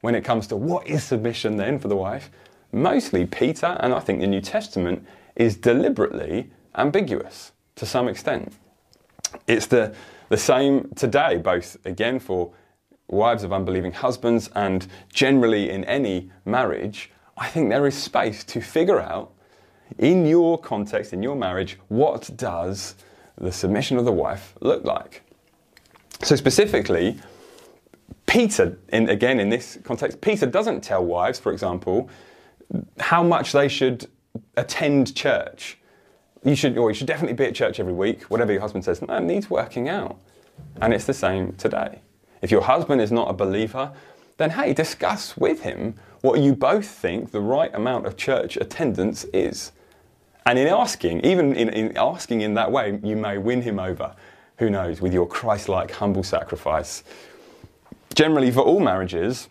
when 0.00 0.16
it 0.16 0.24
comes 0.24 0.48
to 0.48 0.56
what 0.56 0.88
is 0.88 1.04
submission 1.04 1.56
then 1.56 1.78
for 1.78 1.86
the 1.86 1.94
wife, 1.94 2.32
mostly 2.72 3.26
Peter 3.26 3.76
and 3.78 3.94
I 3.94 4.00
think 4.00 4.20
the 4.20 4.26
New 4.26 4.40
Testament 4.40 5.06
is 5.36 5.56
deliberately 5.56 6.50
ambiguous 6.74 7.52
to 7.76 7.86
some 7.86 8.08
extent. 8.08 8.54
It's 9.46 9.66
the, 9.66 9.94
the 10.30 10.36
same 10.36 10.90
today, 10.96 11.36
both 11.36 11.76
again 11.84 12.18
for 12.18 12.52
wives 13.06 13.44
of 13.44 13.52
unbelieving 13.52 13.92
husbands 13.92 14.50
and 14.56 14.88
generally 15.12 15.70
in 15.70 15.84
any 15.84 16.32
marriage. 16.44 17.12
I 17.36 17.46
think 17.46 17.68
there 17.68 17.86
is 17.86 17.94
space 17.94 18.42
to 18.46 18.60
figure 18.60 18.98
out 18.98 19.30
in 19.98 20.26
your 20.26 20.58
context, 20.58 21.12
in 21.12 21.22
your 21.22 21.36
marriage, 21.36 21.78
what 21.88 22.30
does 22.36 22.94
the 23.36 23.52
submission 23.52 23.96
of 23.98 24.04
the 24.04 24.12
wife 24.12 24.54
look 24.60 24.84
like? 24.84 25.22
So, 26.22 26.36
specifically, 26.36 27.18
Peter, 28.26 28.78
in, 28.88 29.08
again 29.08 29.40
in 29.40 29.48
this 29.48 29.78
context, 29.84 30.20
Peter 30.20 30.46
doesn't 30.46 30.82
tell 30.82 31.04
wives, 31.04 31.38
for 31.38 31.52
example, 31.52 32.08
how 32.98 33.22
much 33.22 33.52
they 33.52 33.68
should 33.68 34.08
attend 34.56 35.14
church 35.14 35.78
you 36.44 36.54
should, 36.54 36.76
or 36.76 36.90
you 36.90 36.94
should 36.94 37.06
definitely 37.06 37.34
be 37.34 37.44
at 37.44 37.54
church 37.54 37.80
every 37.80 37.92
week. 37.92 38.24
Whatever 38.24 38.52
your 38.52 38.60
husband 38.60 38.84
says, 38.84 39.00
no, 39.02 39.18
needs 39.18 39.48
working 39.48 39.88
out. 39.88 40.18
And 40.80 40.92
it's 40.92 41.06
the 41.06 41.14
same 41.14 41.54
today. 41.54 42.00
If 42.42 42.50
your 42.50 42.60
husband 42.60 43.00
is 43.00 43.10
not 43.10 43.30
a 43.30 43.32
believer, 43.32 43.92
then 44.36 44.50
hey, 44.50 44.74
discuss 44.74 45.36
with 45.36 45.62
him 45.62 45.94
what 46.24 46.40
you 46.40 46.54
both 46.54 46.86
think 46.86 47.32
the 47.32 47.40
right 47.40 47.74
amount 47.74 48.06
of 48.06 48.16
church 48.16 48.56
attendance 48.56 49.24
is. 49.34 49.72
And 50.46 50.58
in 50.58 50.68
asking, 50.68 51.20
even 51.20 51.54
in, 51.54 51.68
in 51.68 51.94
asking 51.98 52.40
in 52.40 52.54
that 52.54 52.72
way, 52.72 52.98
you 53.02 53.14
may 53.14 53.36
win 53.36 53.60
him 53.60 53.78
over. 53.78 54.16
Who 54.56 54.70
knows, 54.70 55.02
with 55.02 55.12
your 55.12 55.28
Christ 55.28 55.68
like 55.68 55.90
humble 55.90 56.22
sacrifice. 56.22 57.04
Generally, 58.14 58.52
for 58.52 58.62
all 58.62 58.80
marriages, 58.80 59.48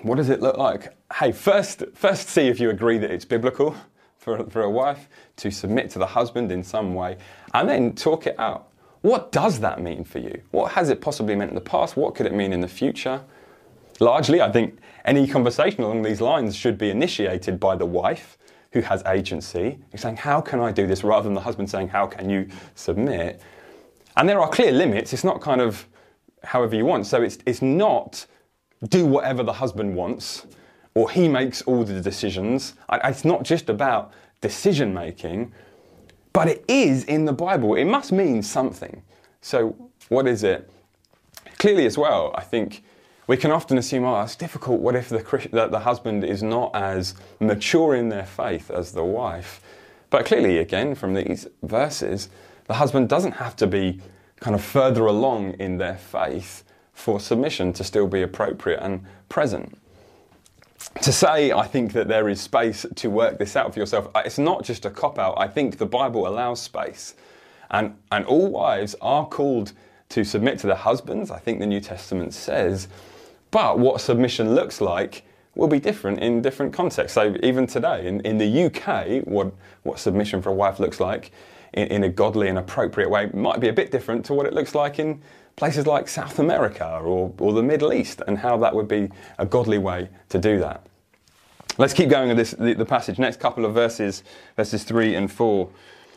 what 0.00 0.14
does 0.14 0.30
it 0.30 0.40
look 0.40 0.56
like? 0.56 0.96
Hey, 1.12 1.30
first, 1.30 1.82
first 1.92 2.30
see 2.30 2.48
if 2.48 2.58
you 2.58 2.70
agree 2.70 2.96
that 2.96 3.10
it's 3.10 3.26
biblical 3.26 3.76
for, 4.16 4.48
for 4.48 4.62
a 4.62 4.70
wife 4.70 5.10
to 5.36 5.50
submit 5.50 5.90
to 5.90 5.98
the 5.98 6.06
husband 6.06 6.50
in 6.50 6.64
some 6.64 6.94
way, 6.94 7.18
and 7.52 7.68
then 7.68 7.94
talk 7.94 8.26
it 8.26 8.38
out. 8.38 8.68
What 9.02 9.30
does 9.30 9.60
that 9.60 9.82
mean 9.82 10.04
for 10.04 10.20
you? 10.20 10.40
What 10.52 10.72
has 10.72 10.88
it 10.88 11.02
possibly 11.02 11.36
meant 11.36 11.50
in 11.50 11.54
the 11.54 11.60
past? 11.60 11.98
What 11.98 12.14
could 12.14 12.24
it 12.24 12.32
mean 12.32 12.54
in 12.54 12.62
the 12.62 12.68
future? 12.68 13.20
Largely, 14.02 14.40
I 14.40 14.50
think 14.50 14.80
any 15.04 15.28
conversation 15.28 15.84
along 15.84 16.02
these 16.02 16.20
lines 16.20 16.56
should 16.56 16.76
be 16.76 16.90
initiated 16.90 17.60
by 17.60 17.76
the 17.76 17.86
wife 17.86 18.36
who 18.72 18.80
has 18.80 19.00
agency, 19.04 19.78
saying, 19.94 20.16
How 20.16 20.40
can 20.40 20.58
I 20.58 20.72
do 20.72 20.88
this? 20.88 21.04
rather 21.04 21.22
than 21.22 21.34
the 21.34 21.40
husband 21.40 21.70
saying, 21.70 21.86
How 21.86 22.06
can 22.08 22.28
you 22.28 22.48
submit? 22.74 23.40
And 24.16 24.28
there 24.28 24.40
are 24.40 24.48
clear 24.48 24.72
limits. 24.72 25.12
It's 25.12 25.22
not 25.22 25.40
kind 25.40 25.60
of 25.60 25.86
however 26.42 26.74
you 26.74 26.84
want. 26.84 27.06
So 27.06 27.22
it's, 27.22 27.38
it's 27.46 27.62
not 27.62 28.26
do 28.88 29.06
whatever 29.06 29.44
the 29.44 29.52
husband 29.52 29.94
wants 29.94 30.48
or 30.94 31.08
he 31.08 31.28
makes 31.28 31.62
all 31.62 31.84
the 31.84 32.00
decisions. 32.00 32.74
It's 32.92 33.24
not 33.24 33.44
just 33.44 33.70
about 33.70 34.12
decision 34.40 34.92
making, 34.92 35.52
but 36.32 36.48
it 36.48 36.64
is 36.66 37.04
in 37.04 37.24
the 37.24 37.32
Bible. 37.32 37.76
It 37.76 37.84
must 37.84 38.10
mean 38.10 38.42
something. 38.42 39.00
So, 39.42 39.76
what 40.08 40.26
is 40.26 40.42
it? 40.42 40.68
Clearly, 41.58 41.86
as 41.86 41.96
well, 41.96 42.32
I 42.34 42.42
think 42.42 42.82
we 43.26 43.36
can 43.36 43.50
often 43.50 43.78
assume, 43.78 44.04
oh, 44.04 44.20
it's 44.22 44.36
difficult. 44.36 44.80
What 44.80 44.96
if 44.96 45.08
the, 45.08 45.18
the, 45.52 45.68
the 45.68 45.80
husband 45.80 46.24
is 46.24 46.42
not 46.42 46.74
as 46.74 47.14
mature 47.38 47.94
in 47.94 48.08
their 48.08 48.26
faith 48.26 48.70
as 48.70 48.92
the 48.92 49.04
wife? 49.04 49.60
But 50.10 50.26
clearly, 50.26 50.58
again, 50.58 50.94
from 50.94 51.14
these 51.14 51.46
verses, 51.62 52.28
the 52.66 52.74
husband 52.74 53.08
doesn't 53.08 53.32
have 53.32 53.56
to 53.56 53.66
be 53.66 54.00
kind 54.40 54.54
of 54.54 54.62
further 54.62 55.06
along 55.06 55.52
in 55.54 55.78
their 55.78 55.96
faith 55.96 56.64
for 56.92 57.20
submission 57.20 57.72
to 57.74 57.84
still 57.84 58.06
be 58.06 58.22
appropriate 58.22 58.80
and 58.82 59.04
present. 59.28 59.78
To 61.02 61.12
say, 61.12 61.52
I 61.52 61.66
think 61.66 61.92
that 61.92 62.08
there 62.08 62.28
is 62.28 62.40
space 62.40 62.84
to 62.96 63.08
work 63.08 63.38
this 63.38 63.56
out 63.56 63.72
for 63.72 63.78
yourself, 63.78 64.08
uh, 64.14 64.22
it's 64.24 64.38
not 64.38 64.64
just 64.64 64.84
a 64.84 64.90
cop 64.90 65.18
out. 65.18 65.34
I 65.38 65.46
think 65.46 65.78
the 65.78 65.86
Bible 65.86 66.26
allows 66.26 66.60
space. 66.60 67.14
And, 67.70 67.96
and 68.10 68.26
all 68.26 68.50
wives 68.50 68.94
are 69.00 69.26
called 69.26 69.72
to 70.10 70.24
submit 70.24 70.58
to 70.58 70.66
their 70.66 70.76
husbands, 70.76 71.30
I 71.30 71.38
think 71.38 71.60
the 71.60 71.66
New 71.66 71.80
Testament 71.80 72.34
says. 72.34 72.88
But 73.52 73.78
what 73.78 74.00
submission 74.00 74.56
looks 74.56 74.80
like 74.80 75.24
will 75.54 75.68
be 75.68 75.78
different 75.78 76.18
in 76.18 76.42
different 76.42 76.72
contexts. 76.72 77.14
So 77.14 77.36
even 77.42 77.66
today, 77.66 78.06
in, 78.06 78.20
in 78.22 78.38
the 78.38 78.64
UK, 78.64 79.24
what, 79.26 79.52
what 79.82 79.98
submission 79.98 80.42
for 80.42 80.48
a 80.48 80.54
wife 80.54 80.80
looks 80.80 80.98
like 80.98 81.30
in, 81.74 81.88
in 81.88 82.04
a 82.04 82.08
godly 82.08 82.48
and 82.48 82.58
appropriate 82.58 83.10
way 83.10 83.30
might 83.34 83.60
be 83.60 83.68
a 83.68 83.72
bit 83.72 83.90
different 83.90 84.24
to 84.26 84.34
what 84.34 84.46
it 84.46 84.54
looks 84.54 84.74
like 84.74 84.98
in 84.98 85.20
places 85.56 85.86
like 85.86 86.08
South 86.08 86.38
America 86.38 86.98
or, 87.04 87.32
or 87.38 87.52
the 87.52 87.62
Middle 87.62 87.92
East 87.92 88.22
and 88.26 88.38
how 88.38 88.56
that 88.56 88.74
would 88.74 88.88
be 88.88 89.10
a 89.38 89.44
godly 89.44 89.78
way 89.78 90.08
to 90.30 90.38
do 90.38 90.58
that. 90.58 90.86
Let's 91.76 91.92
keep 91.92 92.08
going 92.08 92.28
with 92.28 92.38
this, 92.38 92.52
the, 92.52 92.72
the 92.72 92.86
passage. 92.86 93.18
Next 93.18 93.38
couple 93.38 93.66
of 93.66 93.74
verses, 93.74 94.24
verses 94.56 94.84
3 94.84 95.14
and 95.14 95.30
4. 95.30 95.68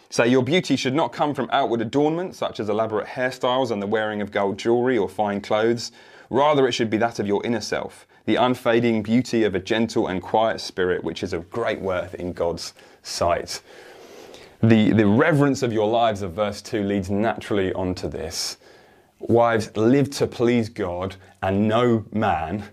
Say, 0.10 0.28
Your 0.28 0.44
beauty 0.44 0.78
should 0.78 0.94
not 0.94 1.12
come 1.12 1.34
from 1.34 1.50
outward 1.52 1.82
adornment, 1.82 2.36
such 2.36 2.62
as 2.62 2.70
elaborate 2.70 3.08
hairstyles 3.08 3.72
and 3.72 3.82
the 3.82 3.88
wearing 3.88 4.22
of 4.22 4.32
gold 4.32 4.58
jewellery 4.58 4.98
or 4.98 5.10
fine 5.10 5.42
clothes. 5.42 5.92
Rather, 6.30 6.68
it 6.68 6.72
should 6.72 6.90
be 6.90 6.98
that 6.98 7.20
of 7.20 7.28
your 7.28 7.46
inner 7.46 7.62
self, 7.62 8.08
the 8.26 8.36
unfading 8.36 9.04
beauty 9.04 9.44
of 9.44 9.56
a 9.56 9.60
gentle 9.60 10.08
and 10.08 10.22
quiet 10.22 10.60
spirit, 10.60 11.04
which 11.04 11.24
is 11.24 11.34
of 11.34 11.50
great 11.50 11.80
worth 11.80 12.16
in 12.16 12.34
God's 12.34 12.74
sight. 13.04 13.62
The, 14.64 14.92
the 14.94 15.06
reverence 15.06 15.62
of 15.62 15.72
your 15.72 15.88
lives 15.88 16.22
of 16.22 16.34
verse 16.34 16.62
2 16.62 16.84
leads 16.84 17.10
naturally 17.10 17.74
onto 17.74 18.08
this. 18.08 18.58
Wives, 19.20 19.76
live 19.76 20.10
to 20.12 20.28
please 20.28 20.70
God 20.70 21.16
and 21.42 21.68
no 21.68 22.06
man 22.12 22.64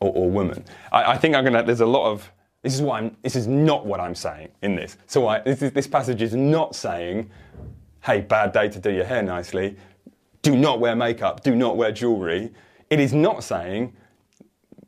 or, 0.00 0.12
or 0.12 0.30
woman. 0.30 0.64
I, 0.92 1.12
I 1.12 1.16
think 1.16 1.34
I'm 1.34 1.44
gonna, 1.44 1.62
there's 1.62 1.80
a 1.80 1.86
lot 1.86 2.10
of, 2.10 2.30
this 2.62 2.74
is, 2.74 2.82
what 2.82 3.02
I'm, 3.02 3.16
this 3.22 3.36
is 3.36 3.46
not 3.46 3.86
what 3.86 4.00
I'm 4.00 4.14
saying 4.14 4.48
in 4.62 4.74
this. 4.74 4.96
So 5.06 5.26
I, 5.26 5.40
this, 5.40 5.62
is, 5.62 5.72
this 5.72 5.86
passage 5.86 6.22
is 6.22 6.34
not 6.34 6.74
saying, 6.74 7.30
hey, 8.02 8.20
bad 8.20 8.52
day 8.52 8.68
to 8.68 8.78
do 8.78 8.90
your 8.90 9.04
hair 9.04 9.22
nicely, 9.22 9.76
do 10.42 10.56
not 10.56 10.80
wear 10.80 10.94
makeup, 10.94 11.42
do 11.42 11.54
not 11.54 11.76
wear 11.76 11.92
jewelry. 11.92 12.52
It 12.90 13.00
is 13.00 13.12
not 13.12 13.44
saying, 13.44 13.94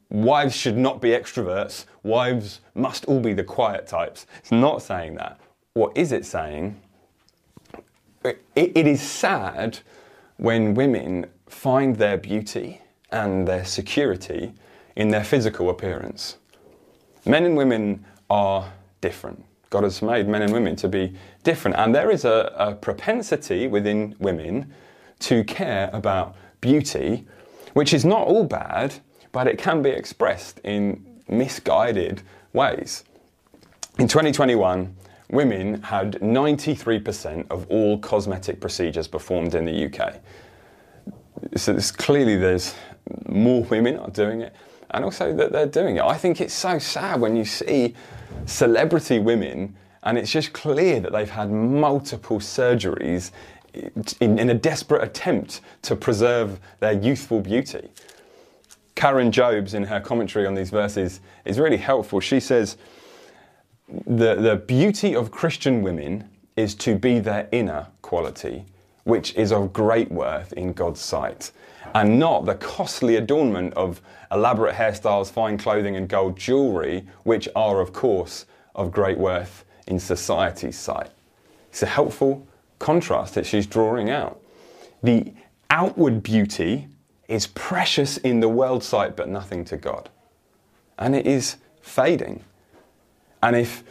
wives 0.09 0.55
should 0.55 0.77
not 0.77 1.01
be 1.01 1.11
extroverts, 1.11 1.85
wives 2.03 2.61
must 2.75 3.05
all 3.05 3.21
be 3.21 3.33
the 3.33 3.45
quiet 3.45 3.87
types. 3.87 4.27
It's 4.39 4.53
not 4.53 4.83
saying 4.83 5.17
that. 5.17 5.39
What 5.75 5.97
is 5.97 6.13
it 6.13 6.25
saying? 6.25 6.81
it, 8.25 8.43
it 8.55 8.87
is 8.87 9.01
sad 9.01 9.79
when 10.37 10.75
women 10.75 11.27
find 11.49 11.97
their 11.97 12.17
beauty 12.17 12.81
and 13.11 13.47
their 13.47 13.65
security 13.65 14.53
in 14.97 15.09
their 15.09 15.25
physical 15.25 15.71
appearance. 15.71 16.37
Men 17.27 17.45
and 17.45 17.57
women 17.57 18.05
are 18.29 18.73
different. 19.01 19.45
God 19.71 19.85
has 19.85 20.03
made 20.03 20.27
men 20.27 20.43
and 20.43 20.53
women 20.53 20.75
to 20.77 20.89
be 20.89 21.15
different, 21.45 21.77
and 21.77 21.95
there 21.95 22.11
is 22.11 22.25
a, 22.25 22.53
a 22.57 22.75
propensity 22.75 23.69
within 23.69 24.17
women 24.19 24.73
to 25.21 25.45
care 25.45 25.91
about 25.93 26.35
beauty, 26.61 27.27
which 27.75 27.93
is 27.93 28.05
not 28.05 28.27
all 28.27 28.45
bad, 28.45 28.95
but 29.33 29.47
it 29.47 29.59
can 29.59 29.83
be 29.83 29.91
expressed 29.91 30.61
in 30.65 31.05
misguided 31.29 32.23
ways. 32.53 33.05
In 33.99 34.09
2021, 34.09 34.95
women 35.31 35.83
had 35.83 36.15
93% 36.21 37.47
of 37.51 37.67
all 37.69 37.99
cosmetic 37.99 38.61
procedures 38.61 39.07
performed 39.07 39.55
in 39.55 39.65
the 39.65 39.87
UK. 39.87 40.17
So 41.57 41.79
clearly 41.97 42.37
there's 42.37 42.75
more 43.29 43.63
women 43.65 43.99
are 43.99 44.11
doing 44.11 44.43
it 44.43 44.55
and 44.91 45.05
also 45.05 45.35
that 45.37 45.53
they're 45.53 45.67
doing 45.67 45.97
it. 45.97 46.03
I 46.03 46.17
think 46.17 46.41
it's 46.41 46.55
so 46.55 46.79
sad 46.79 47.21
when 47.21 47.37
you 47.37 47.45
see 47.45 47.95
celebrity 48.47 49.19
women 49.19 49.77
and 50.03 50.19
it's 50.19 50.31
just 50.31 50.53
clear 50.53 51.01
that 51.01 51.13
they've 51.13 51.31
had 51.31 51.51
multiple 51.51 52.39
surgeries 52.41 53.31
in, 53.75 54.39
in, 54.39 54.51
a 54.51 54.55
desperate 54.55 55.03
attempt 55.03 55.61
to 55.83 55.97
preserve 55.97 56.59
their 56.81 56.93
youthful 56.93 57.41
beauty. 57.41 57.89
Karen 58.95 59.33
Jobes, 59.33 59.75
in 59.75 59.85
her 59.85 60.01
commentary 60.01 60.47
on 60.47 60.55
these 60.55 60.71
verses, 60.71 61.21
is 61.45 61.59
really 61.59 61.77
helpful. 61.77 62.21
She 62.21 62.41
says, 62.41 62.77
the, 64.07 64.35
the 64.35 64.57
beauty 64.57 65.15
of 65.15 65.31
Christian 65.31 65.83
women 65.83 66.29
is 66.57 66.75
to 66.77 66.97
be 66.97 67.19
their 67.19 67.49
inner 67.53 67.87
quality, 68.03 68.65
which 69.05 69.35
is 69.35 69.53
of 69.53 69.73
great 69.73 70.11
worth 70.11 70.53
in 70.53 70.73
God's 70.73 71.01
sight, 71.01 71.51
and 71.95 72.19
not 72.19 72.45
the 72.45 72.55
costly 72.55 73.17
adornment 73.17 73.75
of 73.75 74.01
elaborate 74.31 74.75
hairstyles, 74.75 75.31
fine 75.31 75.59
clothing, 75.59 75.97
and 75.97 76.09
gold 76.09 76.37
jewellery, 76.37 77.05
which 77.25 77.49
are, 77.57 77.81
of 77.81 77.93
course, 77.93 78.47
of 78.75 78.93
great 78.93 79.19
worth 79.19 79.65
in 79.87 79.99
society's 79.99 80.79
sight. 80.79 81.11
It's 81.71 81.83
a 81.83 81.87
helpful 81.87 82.47
contrast 82.81 83.35
that 83.35 83.47
she's 83.47 83.67
drawing 83.67 84.11
out. 84.11 84.41
The 85.05 85.33
outward 85.71 86.25
beauty 86.25 86.89
is 87.29 87.47
precious 87.47 88.17
in 88.17 88.41
the 88.41 88.49
world's 88.49 88.87
sight, 88.87 89.15
but 89.15 89.29
nothing 89.29 89.65
to 89.67 89.77
God. 89.77 90.11
And 90.99 91.15
it 91.15 91.27
is 91.27 91.59
fading. 91.81 92.43
And 93.43 93.55
if 93.55 93.85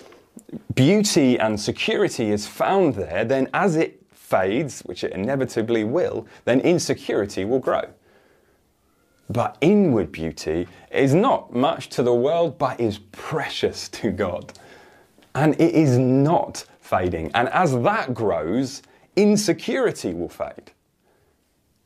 beauty 0.76 1.40
and 1.40 1.60
security 1.60 2.32
is 2.32 2.46
found 2.46 2.96
there, 2.96 3.24
then 3.24 3.48
as 3.54 3.78
it 3.78 4.04
fades, 4.12 4.82
which 4.82 5.04
it 5.04 5.14
inevitably 5.14 5.84
will, 5.86 6.28
then 6.46 6.60
insecurity 6.60 7.46
will 7.46 7.60
grow. 7.60 7.84
But 9.30 9.58
inward 9.62 10.12
beauty 10.12 10.68
is 10.92 11.14
not 11.14 11.54
much 11.54 11.90
to 11.90 12.04
the 12.04 12.14
world, 12.14 12.58
but 12.58 12.80
is 12.80 13.00
precious 13.12 13.88
to 13.90 14.12
God. 14.12 14.54
And 15.36 15.54
it 15.62 15.76
is 15.76 15.98
not 15.98 16.66
fading. 16.90 17.30
And 17.36 17.48
as 17.50 17.80
that 17.84 18.14
grows, 18.14 18.82
insecurity 19.16 20.14
will 20.14 20.30
fade. 20.30 20.72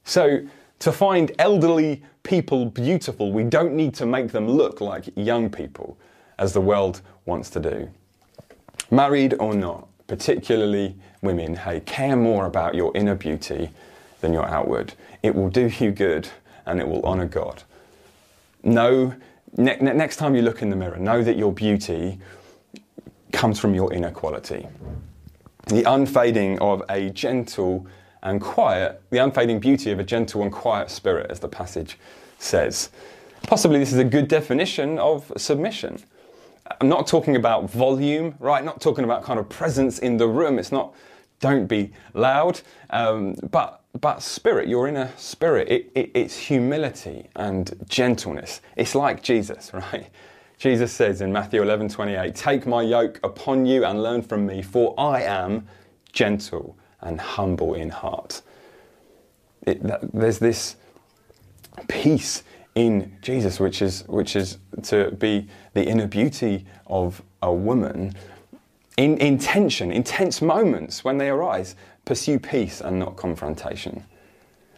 So, 0.06 0.48
to 0.80 0.92
find 0.92 1.32
elderly 1.40 2.04
people 2.24 2.66
beautiful, 2.66 3.32
we 3.32 3.44
don't 3.44 3.74
need 3.74 3.94
to 3.96 4.06
make 4.06 4.32
them 4.32 4.48
look 4.48 4.82
like 4.82 5.06
young 5.16 5.50
people 5.50 5.98
as 6.40 6.54
the 6.54 6.62
world 6.62 7.02
wants 7.26 7.50
to 7.52 7.60
do. 7.60 7.90
Married 8.92 9.36
or 9.40 9.54
not, 9.54 9.88
particularly 10.08 10.96
women, 11.22 11.56
hey, 11.56 11.80
care 11.82 12.16
more 12.16 12.46
about 12.46 12.76
your 12.76 12.96
inner 12.96 13.16
beauty 13.16 13.70
than 14.22 14.34
your 14.34 14.46
outward. 14.48 14.94
It 15.22 15.36
will 15.36 15.50
do 15.50 15.68
you 15.80 15.92
good 15.92 16.28
and 16.66 16.80
it 16.80 16.88
will 16.88 17.04
honour 17.04 17.28
God. 17.28 17.64
Know, 18.64 19.14
ne- 19.58 19.78
next 19.80 20.18
time 20.18 20.36
you 20.36 20.42
look 20.42 20.62
in 20.62 20.70
the 20.70 20.76
mirror, 20.76 20.98
know 20.98 21.24
that 21.24 21.38
your 21.38 21.52
beauty 21.52 22.20
comes 23.34 23.60
from 23.60 23.74
your 23.74 23.92
inner 23.92 24.12
quality. 24.12 24.68
The 25.68 25.84
unfading 25.92 26.60
of 26.60 26.84
a 26.90 27.10
gentle 27.10 27.88
and 28.22 28.40
quiet, 28.40 29.02
the 29.10 29.18
unfading 29.18 29.60
beauty 29.60 29.92
of 29.92 30.00
a 30.00 30.04
gentle 30.04 30.42
and 30.44 30.52
quiet 30.52 30.90
spirit, 30.90 31.30
as 31.30 31.40
the 31.40 31.50
passage 31.50 31.98
says. 32.38 32.90
Possibly 33.44 33.80
this 33.80 33.92
is 33.92 34.00
a 34.00 34.06
good 34.06 34.30
definition 34.30 34.98
of 35.00 35.32
submission. 35.36 36.00
I'm 36.80 36.88
not 36.88 37.08
talking 37.08 37.36
about 37.36 37.70
volume, 37.70 38.36
right? 38.40 38.64
Not 38.64 38.80
talking 38.80 39.04
about 39.04 39.24
kind 39.24 39.40
of 39.40 39.50
presence 39.50 40.00
in 40.00 40.18
the 40.18 40.28
room. 40.28 40.60
It's 40.60 40.72
not, 40.72 40.94
don't 41.42 41.68
be 41.68 41.92
loud, 42.14 42.62
um, 42.90 43.36
but 43.52 43.82
but 44.02 44.24
spirit, 44.24 44.68
your 44.68 44.88
inner 44.88 45.12
spirit, 45.18 45.70
it, 45.70 45.92
it, 45.94 46.12
it's 46.16 46.36
humility 46.36 47.30
and 47.36 47.74
gentleness. 47.88 48.60
It's 48.76 48.96
like 48.96 49.22
Jesus, 49.22 49.72
right? 49.74 50.10
Jesus 50.64 50.94
says 50.94 51.20
in 51.20 51.34
Matthew 51.34 51.62
11 51.62 51.90
28, 51.90 52.34
Take 52.34 52.66
my 52.66 52.82
yoke 52.82 53.20
upon 53.22 53.66
you 53.66 53.84
and 53.84 54.02
learn 54.02 54.22
from 54.22 54.46
me, 54.46 54.62
for 54.62 54.98
I 54.98 55.22
am 55.22 55.68
gentle 56.14 56.78
and 57.02 57.20
humble 57.20 57.74
in 57.74 57.90
heart. 57.90 58.42
It, 59.68 59.84
that, 59.84 60.14
there's 60.14 60.40
this 60.40 60.78
peace 61.90 62.44
in 62.76 63.18
Jesus, 63.22 63.60
which 63.60 63.82
is, 63.82 64.08
which 64.08 64.38
is 64.38 64.58
to 64.84 65.12
be 65.12 65.50
the 65.74 65.86
inner 65.86 66.08
beauty 66.08 66.66
of 66.88 67.22
a 67.42 67.52
woman. 67.52 68.14
In, 68.96 69.18
in 69.18 69.38
tension, 69.40 69.92
intense 69.92 70.42
moments 70.42 71.04
when 71.04 71.18
they 71.18 71.28
arise, 71.28 71.76
pursue 72.06 72.40
peace 72.40 72.80
and 72.80 73.00
not 73.00 73.18
confrontation. 73.18 74.06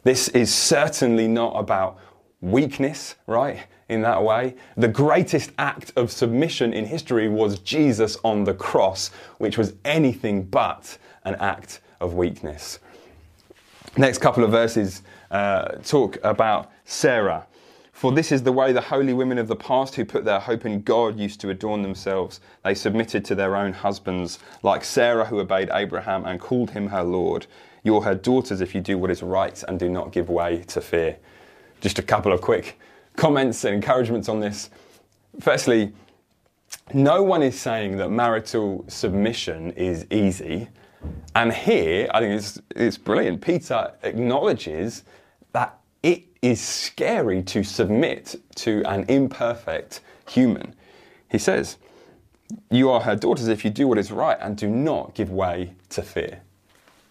This 0.02 0.30
is 0.30 0.52
certainly 0.52 1.28
not 1.28 1.52
about 1.52 2.00
weakness, 2.42 3.16
right? 3.28 3.66
In 3.90 4.02
that 4.02 4.24
way. 4.24 4.56
The 4.78 4.88
greatest 4.88 5.52
act 5.58 5.94
of 5.96 6.12
submission 6.12 6.74
in 6.74 6.86
history 6.86 7.28
was 7.30 7.60
Jesus 7.60 8.18
on 8.24 8.44
the 8.44 8.54
cross, 8.54 9.10
which 9.38 9.58
was 9.58 9.74
anything 9.84 10.44
but 10.44 10.98
an 11.24 11.36
act 11.36 11.82
of 12.00 12.14
weakness. 12.14 12.80
Next 13.98 14.18
couple 14.18 14.44
of 14.44 14.52
verses 14.52 15.04
uh, 15.32 15.78
talk 15.84 16.18
about 16.24 16.72
Sarah. 16.84 17.48
For 17.94 18.12
this 18.12 18.34
is 18.34 18.44
the 18.44 18.52
way 18.52 18.74
the 18.74 18.82
holy 18.82 19.14
women 19.14 19.38
of 19.38 19.48
the 19.48 19.56
past 19.56 19.96
who 19.96 20.04
put 20.04 20.26
their 20.26 20.42
hope 20.42 20.66
in 20.66 20.82
God 20.82 21.18
used 21.18 21.40
to 21.42 21.50
adorn 21.50 21.82
themselves. 21.82 22.42
They 22.66 22.76
submitted 22.76 23.24
to 23.26 23.36
their 23.36 23.56
own 23.56 23.72
husbands, 23.72 24.40
like 24.64 24.84
Sarah 24.84 25.26
who 25.26 25.40
obeyed 25.40 25.70
Abraham 25.72 26.26
and 26.26 26.40
called 26.40 26.72
him 26.72 26.88
her 26.88 27.04
Lord. 27.04 27.48
You're 27.84 28.02
her 28.02 28.14
daughters 28.14 28.60
if 28.60 28.76
you 28.76 28.82
do 28.82 28.98
what 28.98 29.12
is 29.12 29.24
right 29.24 29.64
and 29.68 29.80
do 29.80 29.90
not 29.90 30.12
give 30.12 30.28
way 30.30 30.64
to 30.64 30.82
fear. 30.82 31.18
Just 31.86 32.00
a 32.00 32.02
couple 32.02 32.34
of 32.34 32.42
quick 32.42 32.80
comments 33.16 33.64
and 33.64 33.76
encouragements 33.76 34.28
on 34.28 34.40
this. 34.40 34.72
Firstly, 35.40 35.94
no 36.96 37.22
one 37.22 37.44
is 37.44 37.60
saying 37.60 37.98
that 37.98 38.10
marital 38.10 38.84
submission 38.88 39.70
is 39.74 40.08
easy. 40.10 40.68
And 41.36 41.54
here, 41.54 42.10
I 42.12 42.22
think 42.22 42.40
it's, 42.40 42.60
it's 42.76 42.98
brilliant. 42.98 43.40
Peter 43.40 43.94
acknowledges 44.02 45.04
that 45.52 45.78
it 46.02 46.24
is 46.42 46.60
scary 46.60 47.44
to 47.44 47.64
submit 47.64 48.34
to 48.56 48.82
an 48.88 49.06
imperfect 49.08 50.02
human. 50.28 50.74
He 51.30 51.38
says, 51.38 51.78
You 52.72 52.90
are 52.90 53.02
her 53.02 53.16
daughters 53.16 53.48
if 53.48 53.64
you 53.64 53.70
do 53.70 53.88
what 53.88 54.00
is 54.00 54.12
right 54.12 54.40
and 54.42 54.58
do 54.58 54.72
not 54.72 55.14
give 55.14 55.30
way 55.30 55.76
to 55.90 56.02
fear. 56.02 56.42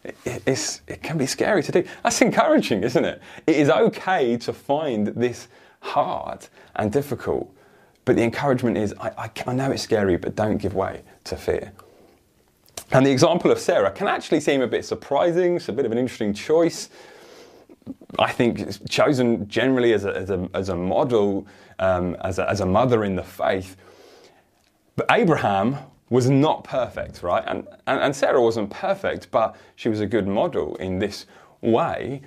It, 0.05 0.81
it 0.87 1.03
can 1.03 1.17
be 1.17 1.27
scary 1.27 1.63
to 1.63 1.73
do. 1.73 1.85
That's 2.03 2.21
encouraging, 2.21 2.83
isn't 2.83 3.05
it? 3.05 3.23
It 3.47 3.57
is 3.57 3.71
okay 3.71 4.37
to 4.39 4.53
find 4.53 5.09
this 5.09 5.49
hard 5.81 6.47
and 6.77 6.93
difficult. 6.93 7.51
But 8.05 8.17
the 8.17 8.23
encouragement 8.23 8.77
is 8.77 8.95
I, 9.01 9.11
I, 9.17 9.31
I 9.47 9.55
know 9.55 9.71
it's 9.71 9.83
scary, 9.83 10.17
but 10.17 10.35
don't 10.35 10.59
give 10.59 10.75
way 10.75 11.03
to 11.25 11.37
fear. 11.37 11.73
And 12.93 13.07
the 13.07 13.11
example 13.11 13.51
of 13.51 13.59
Sarah 13.59 13.91
can 13.91 14.07
actually 14.07 14.41
seem 14.41 14.61
a 14.61 14.67
bit 14.67 14.85
surprising. 14.85 15.57
It's 15.57 15.69
a 15.69 15.73
bit 15.73 15.87
of 15.87 15.93
an 15.93 15.99
interesting 15.99 16.35
choice. 16.35 16.91
I 18.19 18.31
think 18.31 18.89
chosen 18.89 19.49
generally 19.49 19.93
as 19.95 20.05
a, 20.05 20.17
as 20.17 20.31
a, 20.31 20.49
as 20.55 20.69
a 20.69 20.77
model, 20.77 21.47
um, 21.79 22.17
as, 22.23 22.39
a, 22.39 22.49
as 22.49 22.61
a 22.61 22.67
mother 22.67 23.05
in 23.05 23.17
the 23.17 23.23
faith. 23.23 23.77
But 24.97 25.07
Abraham 25.11 25.79
was 26.15 26.31
not 26.31 26.63
perfect, 26.63 27.25
right? 27.25 27.43
And, 27.49 27.67
and, 27.89 28.01
and 28.01 28.15
Sarah 28.15 28.41
wasn't 28.41 28.71
perfect, 28.71 29.33
but 29.33 29.57
she 29.75 29.89
was 29.89 29.99
a 29.99 30.07
good 30.07 30.29
model 30.29 30.77
in 30.77 31.01
this 31.01 31.27
way, 31.61 32.23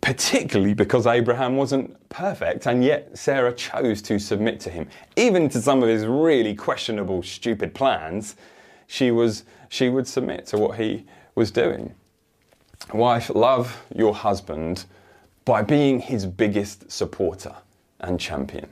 particularly 0.00 0.72
because 0.72 1.06
Abraham 1.06 1.58
wasn't 1.58 2.08
perfect, 2.08 2.66
and 2.66 2.82
yet 2.82 3.18
Sarah 3.18 3.52
chose 3.52 4.00
to 4.00 4.18
submit 4.18 4.60
to 4.60 4.70
him. 4.70 4.88
Even 5.16 5.50
to 5.50 5.60
some 5.60 5.82
of 5.82 5.90
his 5.90 6.06
really 6.06 6.54
questionable, 6.54 7.22
stupid 7.22 7.74
plans, 7.74 8.34
she, 8.86 9.10
was, 9.10 9.44
she 9.68 9.90
would 9.90 10.08
submit 10.08 10.46
to 10.46 10.56
what 10.56 10.78
he 10.78 11.04
was 11.34 11.50
doing. 11.50 11.94
Wife, 12.94 13.28
love 13.28 13.84
your 13.94 14.14
husband 14.14 14.86
by 15.44 15.60
being 15.60 16.00
his 16.00 16.24
biggest 16.24 16.90
supporter 16.90 17.56
and 18.00 18.18
champion. 18.18 18.70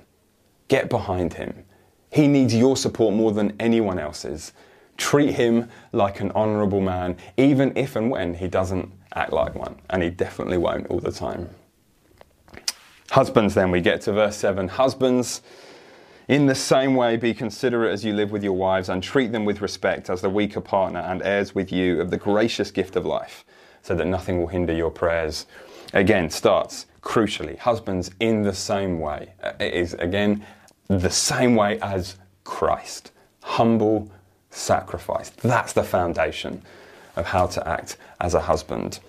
Get 0.68 0.88
behind 0.88 1.34
him. 1.34 1.66
He 2.10 2.26
needs 2.26 2.54
your 2.54 2.76
support 2.76 3.14
more 3.14 3.32
than 3.32 3.54
anyone 3.60 3.98
else's. 3.98 4.52
Treat 4.96 5.34
him 5.34 5.68
like 5.92 6.20
an 6.20 6.32
honourable 6.32 6.80
man, 6.80 7.16
even 7.36 7.76
if 7.76 7.96
and 7.96 8.10
when 8.10 8.34
he 8.34 8.48
doesn't 8.48 8.90
act 9.14 9.32
like 9.32 9.54
one, 9.54 9.76
and 9.90 10.02
he 10.02 10.10
definitely 10.10 10.58
won't 10.58 10.86
all 10.88 11.00
the 11.00 11.12
time. 11.12 11.50
Husbands, 13.10 13.54
then, 13.54 13.70
we 13.70 13.80
get 13.80 14.02
to 14.02 14.12
verse 14.12 14.36
7. 14.36 14.68
Husbands, 14.68 15.40
in 16.28 16.46
the 16.46 16.54
same 16.54 16.94
way, 16.94 17.16
be 17.16 17.32
considerate 17.32 17.92
as 17.92 18.04
you 18.04 18.12
live 18.12 18.30
with 18.30 18.42
your 18.42 18.52
wives, 18.52 18.88
and 18.88 19.02
treat 19.02 19.32
them 19.32 19.44
with 19.44 19.62
respect 19.62 20.10
as 20.10 20.20
the 20.20 20.28
weaker 20.28 20.60
partner 20.60 21.00
and 21.00 21.22
heirs 21.22 21.54
with 21.54 21.72
you 21.72 22.00
of 22.00 22.10
the 22.10 22.18
gracious 22.18 22.70
gift 22.70 22.96
of 22.96 23.06
life, 23.06 23.44
so 23.82 23.94
that 23.94 24.06
nothing 24.06 24.38
will 24.38 24.48
hinder 24.48 24.74
your 24.74 24.90
prayers. 24.90 25.46
Again, 25.94 26.28
starts 26.28 26.86
crucially, 27.00 27.58
husbands, 27.58 28.10
in 28.20 28.42
the 28.42 28.52
same 28.52 29.00
way. 29.00 29.32
Uh, 29.42 29.52
it 29.58 29.72
is, 29.72 29.94
again, 29.94 30.44
Mm. 30.90 31.00
the 31.00 31.10
same 31.10 31.54
way 31.54 31.78
as 31.80 32.16
Christ. 32.44 33.12
Humble 33.42 34.10
sacrifice. 34.50 35.30
That's 35.30 35.72
the 35.72 35.84
foundation 35.84 36.62
of 37.16 37.26
how 37.26 37.46
to 37.46 37.68
act 37.68 37.98
as 38.20 38.34
a 38.34 38.40
husband. 38.40 39.00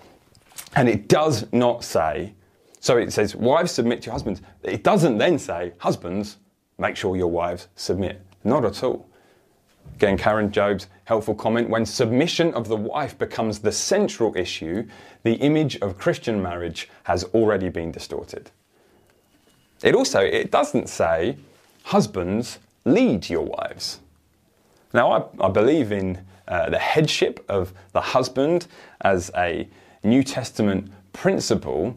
And 0.76 0.88
it 0.88 1.08
does 1.08 1.50
not 1.52 1.84
say, 1.84 2.34
so 2.80 2.96
it 2.96 3.12
says, 3.12 3.34
wives 3.34 3.72
submit 3.72 4.02
to 4.02 4.06
your 4.06 4.12
husbands. 4.12 4.42
It 4.62 4.84
doesn't 4.84 5.18
then 5.18 5.38
say, 5.38 5.72
husbands, 5.78 6.36
make 6.78 6.96
sure 6.96 7.16
your 7.16 7.30
wives 7.30 7.68
submit. 7.76 8.20
Not 8.44 8.64
at 8.64 8.82
all. 8.82 9.06
Again, 9.96 10.16
Karen 10.16 10.50
Jobes' 10.50 10.86
helpful 11.04 11.34
comment 11.34 11.68
when 11.68 11.84
submission 11.84 12.54
of 12.54 12.68
the 12.68 12.76
wife 12.76 13.18
becomes 13.18 13.58
the 13.58 13.72
central 13.72 14.34
issue, 14.36 14.86
the 15.24 15.34
image 15.34 15.76
of 15.80 15.98
Christian 15.98 16.42
marriage 16.42 16.88
has 17.04 17.24
already 17.24 17.68
been 17.68 17.90
distorted. 17.90 18.50
It 19.82 19.94
also 19.94 20.20
it 20.20 20.50
doesn't 20.50 20.88
say 20.88 21.36
husbands 21.84 22.58
lead 22.84 23.28
your 23.28 23.44
wives. 23.44 24.00
Now, 24.92 25.12
I, 25.12 25.46
I 25.46 25.48
believe 25.48 25.92
in 25.92 26.24
uh, 26.48 26.70
the 26.70 26.78
headship 26.78 27.44
of 27.48 27.72
the 27.92 28.00
husband 28.00 28.66
as 29.02 29.30
a 29.36 29.68
New 30.02 30.22
Testament 30.22 30.90
principle, 31.12 31.96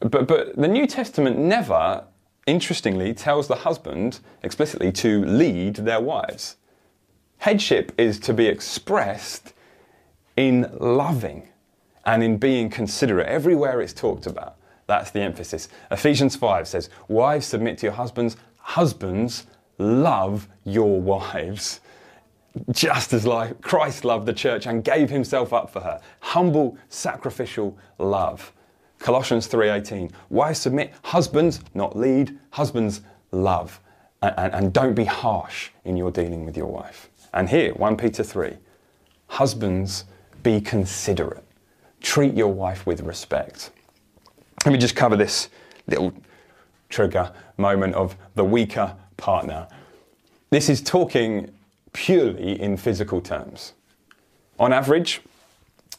but, 0.00 0.26
but 0.26 0.56
the 0.56 0.68
New 0.68 0.86
Testament 0.86 1.38
never, 1.38 2.04
interestingly, 2.46 3.14
tells 3.14 3.48
the 3.48 3.56
husband 3.56 4.20
explicitly 4.42 4.92
to 4.92 5.24
lead 5.24 5.76
their 5.76 6.00
wives. 6.00 6.56
Headship 7.38 7.92
is 7.98 8.18
to 8.20 8.34
be 8.34 8.46
expressed 8.46 9.54
in 10.36 10.70
loving 10.78 11.48
and 12.04 12.22
in 12.22 12.36
being 12.36 12.70
considerate 12.70 13.26
everywhere 13.26 13.80
it's 13.80 13.92
talked 13.92 14.26
about. 14.26 14.56
That's 14.86 15.10
the 15.10 15.20
emphasis. 15.20 15.68
Ephesians 15.90 16.34
5 16.36 16.66
says, 16.66 16.88
Wives, 17.08 17.46
submit 17.46 17.78
to 17.78 17.86
your 17.86 17.92
husbands. 17.92 18.36
Husbands, 18.68 19.46
love 19.78 20.46
your 20.64 21.00
wives 21.00 21.80
just 22.70 23.14
as 23.14 23.26
like 23.26 23.62
Christ 23.62 24.04
loved 24.04 24.26
the 24.26 24.32
church 24.34 24.66
and 24.66 24.84
gave 24.84 25.08
himself 25.08 25.54
up 25.54 25.70
for 25.70 25.80
her. 25.80 25.98
Humble, 26.20 26.76
sacrificial 26.90 27.78
love. 27.98 28.52
Colossians 28.98 29.46
3:18. 29.48 30.10
Wives 30.28 30.58
submit, 30.58 30.92
husbands 31.02 31.60
not 31.72 31.96
lead, 31.96 32.38
husbands 32.50 33.00
love. 33.32 33.80
And, 34.20 34.34
and, 34.36 34.54
and, 34.54 34.72
don't 34.74 34.94
be 34.94 35.06
harsh 35.06 35.70
in 35.86 35.96
your 35.96 36.10
dealing 36.10 36.44
with 36.44 36.54
your 36.54 36.66
wife. 36.66 37.08
And 37.32 37.48
here, 37.48 37.72
1 37.72 37.96
Peter 37.96 38.22
3. 38.22 38.58
Husbands, 39.28 40.04
be 40.42 40.60
considerate. 40.60 41.44
Treat 42.02 42.34
your 42.34 42.52
wife 42.52 42.84
with 42.84 43.00
respect. 43.00 43.70
Let 44.66 44.72
me 44.72 44.78
just 44.78 44.94
cover 44.94 45.16
this 45.16 45.48
little 45.86 46.12
trigger 46.88 47.32
moment 47.56 47.94
of 47.94 48.16
the 48.34 48.44
weaker 48.44 48.94
partner. 49.16 49.68
This 50.50 50.68
is 50.68 50.80
talking 50.80 51.52
purely 51.92 52.60
in 52.60 52.76
physical 52.76 53.20
terms. 53.20 53.72
On 54.58 54.72
average, 54.72 55.20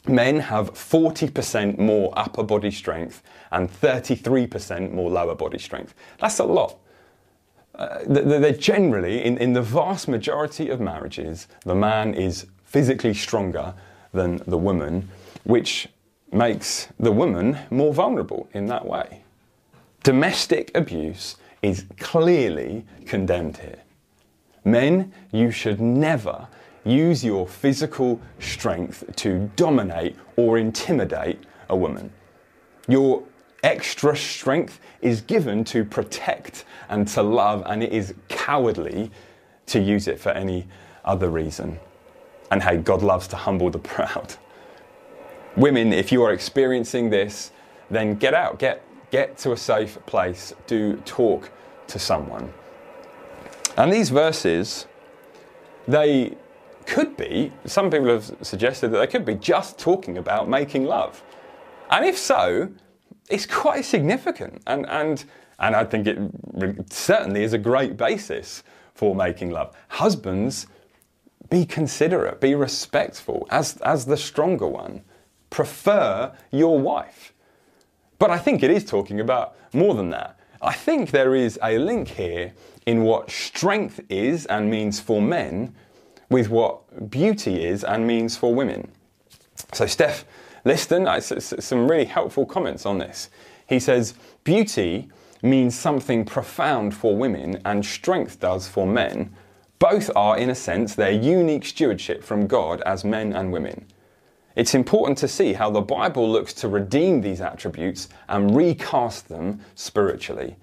men 0.08 0.40
have 0.40 0.74
40% 0.74 1.78
more 1.78 2.12
upper 2.18 2.44
body 2.44 2.72
strength 2.72 3.22
and 3.52 3.72
33% 3.72 4.92
more 4.92 5.10
lower 5.10 5.36
body 5.36 5.60
strength. 5.60 5.94
That's 6.20 6.40
a 6.40 6.46
lot. 6.46 6.78
Uh, 7.76 8.00
they're 8.06 8.52
generally, 8.52 9.24
in, 9.24 9.38
in 9.38 9.54
the 9.54 9.62
vast 9.62 10.08
majority 10.08 10.70
of 10.70 10.82
marriages, 10.82 11.48
the 11.64 11.76
man 11.76 12.14
is 12.14 12.48
physically 12.66 13.14
stronger 13.14 13.74
than 14.12 14.42
the 14.48 14.58
woman, 14.58 15.08
which 15.44 15.88
makes 16.32 16.90
the 17.00 17.12
woman 17.12 17.58
more 17.70 17.94
vulnerable 17.94 18.50
in 18.54 18.66
that 18.68 18.86
way. 18.86 19.24
Domestic 20.04 20.72
abuse 20.76 21.36
is 21.62 21.86
clearly 21.98 22.86
condemned 23.06 23.58
here. 23.58 23.80
Men, 24.64 25.12
you 25.32 25.52
should 25.52 25.82
never 25.82 26.48
use 26.86 27.24
your 27.24 27.48
physical 27.48 28.22
strength 28.40 29.04
to 29.18 29.52
dominate 29.56 30.16
or 30.38 30.58
intimidate 30.58 31.40
a 31.70 31.76
woman. 31.76 32.12
Your 32.88 33.24
extra 33.64 34.16
strength 34.16 34.80
is 35.02 35.22
given 35.22 35.64
to 35.66 35.84
protect 35.84 36.66
and 36.88 37.08
to 37.10 37.22
love, 37.22 37.64
and 37.66 37.84
it 37.84 37.92
is 37.92 38.14
cowardly 38.30 39.12
to 39.68 39.80
use 39.80 40.08
it 40.08 40.20
for 40.20 40.30
any 40.30 40.66
other 41.04 41.30
reason. 41.30 41.78
And 42.52 42.64
hey, 42.64 42.78
God 42.78 43.04
loves 43.04 43.28
to 43.28 43.36
humble 43.36 43.70
the 43.70 43.80
proud. 43.96 44.36
Women, 45.56 45.92
if 45.92 46.12
you 46.12 46.24
are 46.24 46.32
experiencing 46.32 47.10
this, 47.10 47.52
then 47.90 48.16
get 48.16 48.34
out, 48.34 48.60
get 48.60 48.84
get 49.12 49.38
to 49.40 49.52
a 49.52 49.58
safe 49.58 49.98
place, 50.06 50.54
do 50.68 50.98
talk 51.06 51.52
to 51.88 52.00
someone. 52.00 52.54
And 53.78 53.92
these 53.92 54.10
verses, 54.10 54.88
they 55.88 56.36
could 56.86 57.16
be, 57.18 57.52
some 57.66 57.90
people 57.90 58.08
have 58.08 58.36
suggested 58.42 58.90
that 58.90 58.98
they 58.98 59.08
could 59.08 59.26
be 59.26 59.36
just 59.36 59.78
talking 59.78 60.18
about 60.18 60.50
making 60.50 60.86
love. 60.86 61.24
And 61.90 62.06
if 62.06 62.18
so, 62.18 62.70
it's 63.30 63.46
quite 63.46 63.86
significant. 63.86 64.62
And, 64.68 64.88
and, 64.90 65.24
and 65.60 65.76
I 65.76 65.84
think 65.84 66.08
it 66.08 66.92
certainly 66.92 67.44
is 67.44 67.54
a 67.54 67.58
great 67.58 67.96
basis 67.96 68.64
for 68.94 69.16
making 69.16 69.52
love. 69.52 69.76
Husbands, 69.88 70.68
be 71.50 71.66
considerate, 71.66 72.42
be 72.42 72.54
respectful 72.54 73.48
as, 73.50 73.78
as 73.78 74.06
the 74.06 74.18
stronger 74.18 74.68
one. 74.68 75.04
Prefer 75.50 76.36
your 76.52 76.80
wife. 76.80 77.34
But 78.20 78.30
I 78.30 78.38
think 78.38 78.62
it 78.62 78.70
is 78.70 78.86
talking 78.86 79.20
about 79.20 79.56
more 79.74 79.96
than 79.96 80.10
that. 80.12 80.38
I 80.62 80.74
think 80.74 81.12
there 81.12 81.34
is 81.36 81.58
a 81.64 81.78
link 81.78 82.10
here 82.10 82.54
in 82.86 83.04
what 83.04 83.32
strength 83.32 84.02
is 84.10 84.46
and 84.48 84.70
means 84.70 85.00
for 85.00 85.22
men 85.22 85.74
with 86.30 86.50
what 86.50 87.10
beauty 87.10 87.64
is 87.64 87.84
and 87.84 88.06
means 88.06 88.36
for 88.36 88.54
women. 88.54 88.92
So, 89.74 89.86
Steph 89.86 90.26
Liston, 90.66 91.08
some 91.22 91.90
really 91.90 92.06
helpful 92.06 92.46
comments 92.46 92.86
on 92.86 92.98
this. 92.98 93.30
He 93.68 93.80
says, 93.80 94.16
Beauty 94.44 95.10
means 95.42 95.78
something 95.78 96.26
profound 96.26 96.94
for 96.94 97.16
women 97.16 97.62
and 97.64 97.86
strength 97.86 98.40
does 98.40 98.68
for 98.68 98.86
men. 98.86 99.34
Both 99.80 100.12
are, 100.16 100.38
in 100.38 100.50
a 100.50 100.56
sense, 100.56 100.96
their 100.96 101.12
unique 101.12 101.66
stewardship 101.66 102.24
from 102.24 102.48
God 102.48 102.82
as 102.82 103.06
men 103.06 103.32
and 103.32 103.54
women. 103.54 103.86
It's 104.60 104.76
important 104.76 105.18
to 105.20 105.30
see 105.30 105.54
how 105.54 105.72
the 105.72 105.80
Bible 105.80 106.30
looks 106.30 106.52
to 106.56 106.68
redeem 106.68 107.22
these 107.22 107.40
attributes 107.40 108.10
and 108.28 108.54
recast 108.54 109.30
them 109.30 109.62
spiritually. 109.76 110.58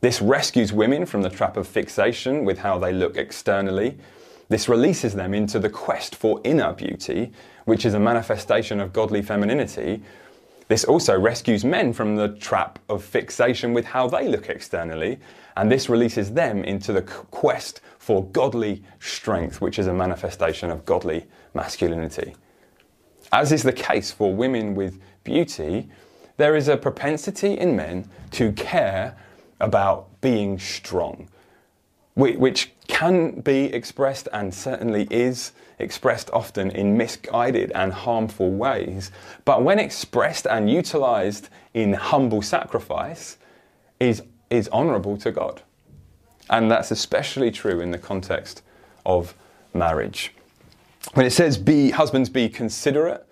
This 0.00 0.20
rescues 0.20 0.72
women 0.72 1.06
from 1.06 1.22
the 1.22 1.30
trap 1.30 1.56
of 1.56 1.68
fixation 1.68 2.44
with 2.44 2.58
how 2.58 2.80
they 2.80 2.92
look 2.92 3.16
externally. 3.16 3.96
This 4.48 4.68
releases 4.68 5.14
them 5.14 5.34
into 5.34 5.60
the 5.60 5.70
quest 5.70 6.16
for 6.16 6.40
inner 6.42 6.72
beauty, 6.72 7.30
which 7.64 7.86
is 7.86 7.94
a 7.94 8.00
manifestation 8.00 8.80
of 8.80 8.92
godly 8.92 9.22
femininity. 9.22 10.02
This 10.66 10.82
also 10.82 11.16
rescues 11.16 11.64
men 11.64 11.92
from 11.92 12.16
the 12.16 12.30
trap 12.40 12.80
of 12.88 13.04
fixation 13.04 13.72
with 13.72 13.84
how 13.84 14.08
they 14.08 14.26
look 14.26 14.48
externally, 14.48 15.20
and 15.56 15.70
this 15.70 15.88
releases 15.88 16.32
them 16.32 16.64
into 16.64 16.92
the 16.92 17.02
quest 17.02 17.82
for 18.00 18.24
godly 18.30 18.82
strength, 18.98 19.60
which 19.60 19.78
is 19.78 19.86
a 19.86 19.94
manifestation 19.94 20.72
of 20.72 20.84
godly 20.84 21.24
masculinity. 21.54 22.34
As 23.32 23.52
is 23.52 23.62
the 23.62 23.72
case 23.72 24.10
for 24.10 24.34
women 24.34 24.74
with 24.74 25.00
beauty, 25.24 25.88
there 26.36 26.56
is 26.56 26.68
a 26.68 26.76
propensity 26.76 27.54
in 27.54 27.76
men 27.76 28.08
to 28.32 28.52
care 28.52 29.16
about 29.60 30.20
being 30.20 30.58
strong, 30.58 31.28
which 32.14 32.72
can 32.86 33.40
be 33.40 33.64
expressed 33.64 34.28
and 34.32 34.52
certainly 34.54 35.06
is 35.10 35.52
expressed 35.78 36.30
often 36.32 36.70
in 36.70 36.96
misguided 36.96 37.70
and 37.74 37.92
harmful 37.92 38.50
ways. 38.50 39.10
But 39.44 39.62
when 39.62 39.78
expressed 39.78 40.46
and 40.46 40.70
utilized 40.70 41.48
in 41.74 41.92
humble 41.92 42.42
sacrifice, 42.42 43.36
is, 44.00 44.22
is 44.50 44.68
honorable 44.68 45.16
to 45.18 45.30
God. 45.30 45.62
And 46.50 46.70
that's 46.70 46.90
especially 46.90 47.50
true 47.50 47.80
in 47.80 47.90
the 47.90 47.98
context 47.98 48.62
of 49.04 49.34
marriage. 49.74 50.32
When 51.14 51.26
it 51.26 51.30
says 51.30 51.58
be 51.58 51.90
husbands 51.90 52.28
be 52.28 52.48
considerate, 52.48 53.26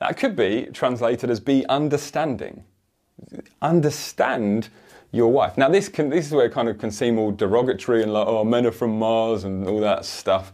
that 0.00 0.16
could 0.16 0.36
be 0.36 0.68
translated 0.72 1.30
as 1.30 1.40
be 1.40 1.66
understanding. 1.66 2.64
Understand 3.60 4.68
your 5.12 5.30
wife. 5.30 5.56
Now 5.56 5.68
this 5.68 5.88
can 5.88 6.08
this 6.10 6.26
is 6.26 6.32
where 6.32 6.46
it 6.46 6.52
kind 6.52 6.68
of 6.68 6.78
can 6.78 6.90
seem 6.90 7.18
all 7.18 7.30
derogatory 7.30 8.02
and 8.02 8.12
like, 8.12 8.26
oh, 8.26 8.44
men 8.44 8.66
are 8.66 8.72
from 8.72 8.98
Mars 8.98 9.44
and 9.44 9.66
all 9.66 9.80
that 9.80 10.04
stuff. 10.04 10.52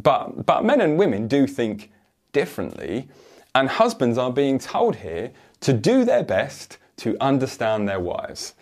But 0.00 0.46
but 0.46 0.64
men 0.64 0.80
and 0.80 0.96
women 0.96 1.28
do 1.28 1.46
think 1.46 1.90
differently, 2.32 3.08
and 3.54 3.68
husbands 3.68 4.16
are 4.18 4.32
being 4.32 4.58
told 4.58 4.96
here 4.96 5.32
to 5.60 5.72
do 5.72 6.04
their 6.04 6.22
best 6.22 6.78
to 6.98 7.16
understand 7.20 7.88
their 7.88 8.00
wives. 8.00 8.54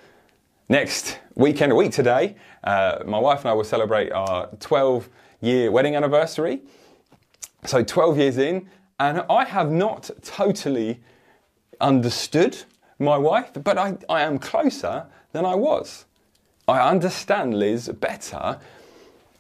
Next 0.69 1.19
weekend, 1.35 1.73
a 1.73 1.75
week 1.75 1.93
today, 1.93 2.37
uh, 2.65 3.01
my 3.07 3.19
wife 3.19 3.41
and 3.41 3.49
I 3.49 3.53
will 3.53 3.65
celebrate 3.65 4.11
our 4.13 4.49
12 4.61 5.09
year 5.41 5.71
wedding 5.71 5.97
anniversary. 5.97 6.63
So 7.65 7.83
12 7.83 8.19
years 8.19 8.39
in, 8.39 8.69
and 8.99 9.25
I 9.31 9.45
have 9.45 9.71
not 9.71 10.11
totally 10.23 11.01
understood 11.81 12.57
my 12.99 13.17
wife, 13.17 13.51
but 13.65 13.79
I, 13.79 13.97
I 14.09 14.23
am 14.23 14.39
closer 14.39 15.07
than 15.33 15.45
I 15.45 15.55
was. 15.55 16.05
I 16.69 16.81
understand 16.81 17.55
Liz 17.55 17.89
better, 17.89 18.59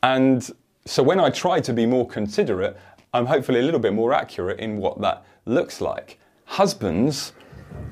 and 0.02 0.50
so 0.86 1.02
when 1.02 1.20
I 1.20 1.30
try 1.30 1.60
to 1.60 1.72
be 1.72 1.86
more 1.86 2.06
considerate, 2.06 2.76
I'm 3.12 3.26
hopefully 3.26 3.60
a 3.60 3.62
little 3.62 3.80
bit 3.80 3.92
more 3.92 4.12
accurate 4.12 4.58
in 4.60 4.78
what 4.78 5.00
that 5.00 5.24
looks 5.44 5.80
like. 5.80 6.18
Husbands 6.44 7.32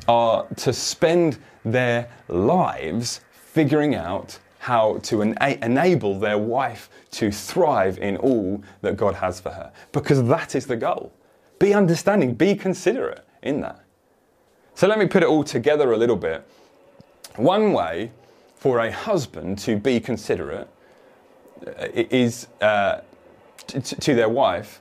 are 0.06 0.46
to 0.56 0.72
spend 0.72 1.38
their 1.64 2.08
lives 2.28 3.20
figuring 3.30 3.94
out 3.94 4.38
how 4.58 4.98
to 4.98 5.22
ena- 5.22 5.58
enable 5.62 6.18
their 6.18 6.38
wife 6.38 6.90
to 7.12 7.30
thrive 7.30 7.98
in 7.98 8.16
all 8.16 8.62
that 8.82 8.96
God 8.96 9.14
has 9.14 9.40
for 9.40 9.50
her, 9.50 9.72
because 9.92 10.22
that 10.24 10.54
is 10.54 10.66
the 10.66 10.76
goal. 10.76 11.12
Be 11.58 11.74
understanding, 11.74 12.34
be 12.34 12.54
considerate 12.54 13.24
in 13.42 13.60
that. 13.60 13.80
So 14.74 14.86
let 14.86 14.98
me 14.98 15.06
put 15.06 15.22
it 15.22 15.28
all 15.28 15.44
together 15.44 15.92
a 15.92 15.96
little 15.96 16.16
bit. 16.16 16.46
One 17.36 17.72
way 17.72 18.12
for 18.56 18.80
a 18.80 18.92
husband 18.92 19.58
to 19.60 19.76
be 19.76 20.00
considerate 20.00 20.68
uh, 21.66 21.86
is 21.92 22.48
uh, 22.60 23.00
t- 23.66 23.80
to 23.80 24.14
their 24.14 24.28
wife 24.28 24.80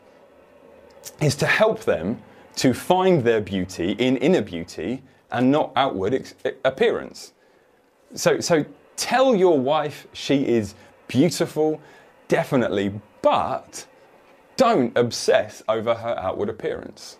is 1.21 1.35
to 1.35 1.45
help 1.45 1.81
them 1.81 2.21
to 2.55 2.73
find 2.73 3.23
their 3.23 3.41
beauty 3.41 3.91
in 3.93 4.17
inner 4.17 4.41
beauty 4.41 5.03
and 5.31 5.51
not 5.51 5.71
outward 5.75 6.13
ex- 6.13 6.33
appearance. 6.65 7.33
So, 8.15 8.39
so 8.39 8.65
tell 8.97 9.33
your 9.33 9.57
wife 9.57 10.07
she 10.11 10.45
is 10.45 10.75
beautiful, 11.07 11.79
definitely, 12.27 12.99
but 13.21 13.85
don't 14.57 14.97
obsess 14.97 15.63
over 15.69 15.93
her 15.93 16.17
outward 16.19 16.49
appearance. 16.49 17.17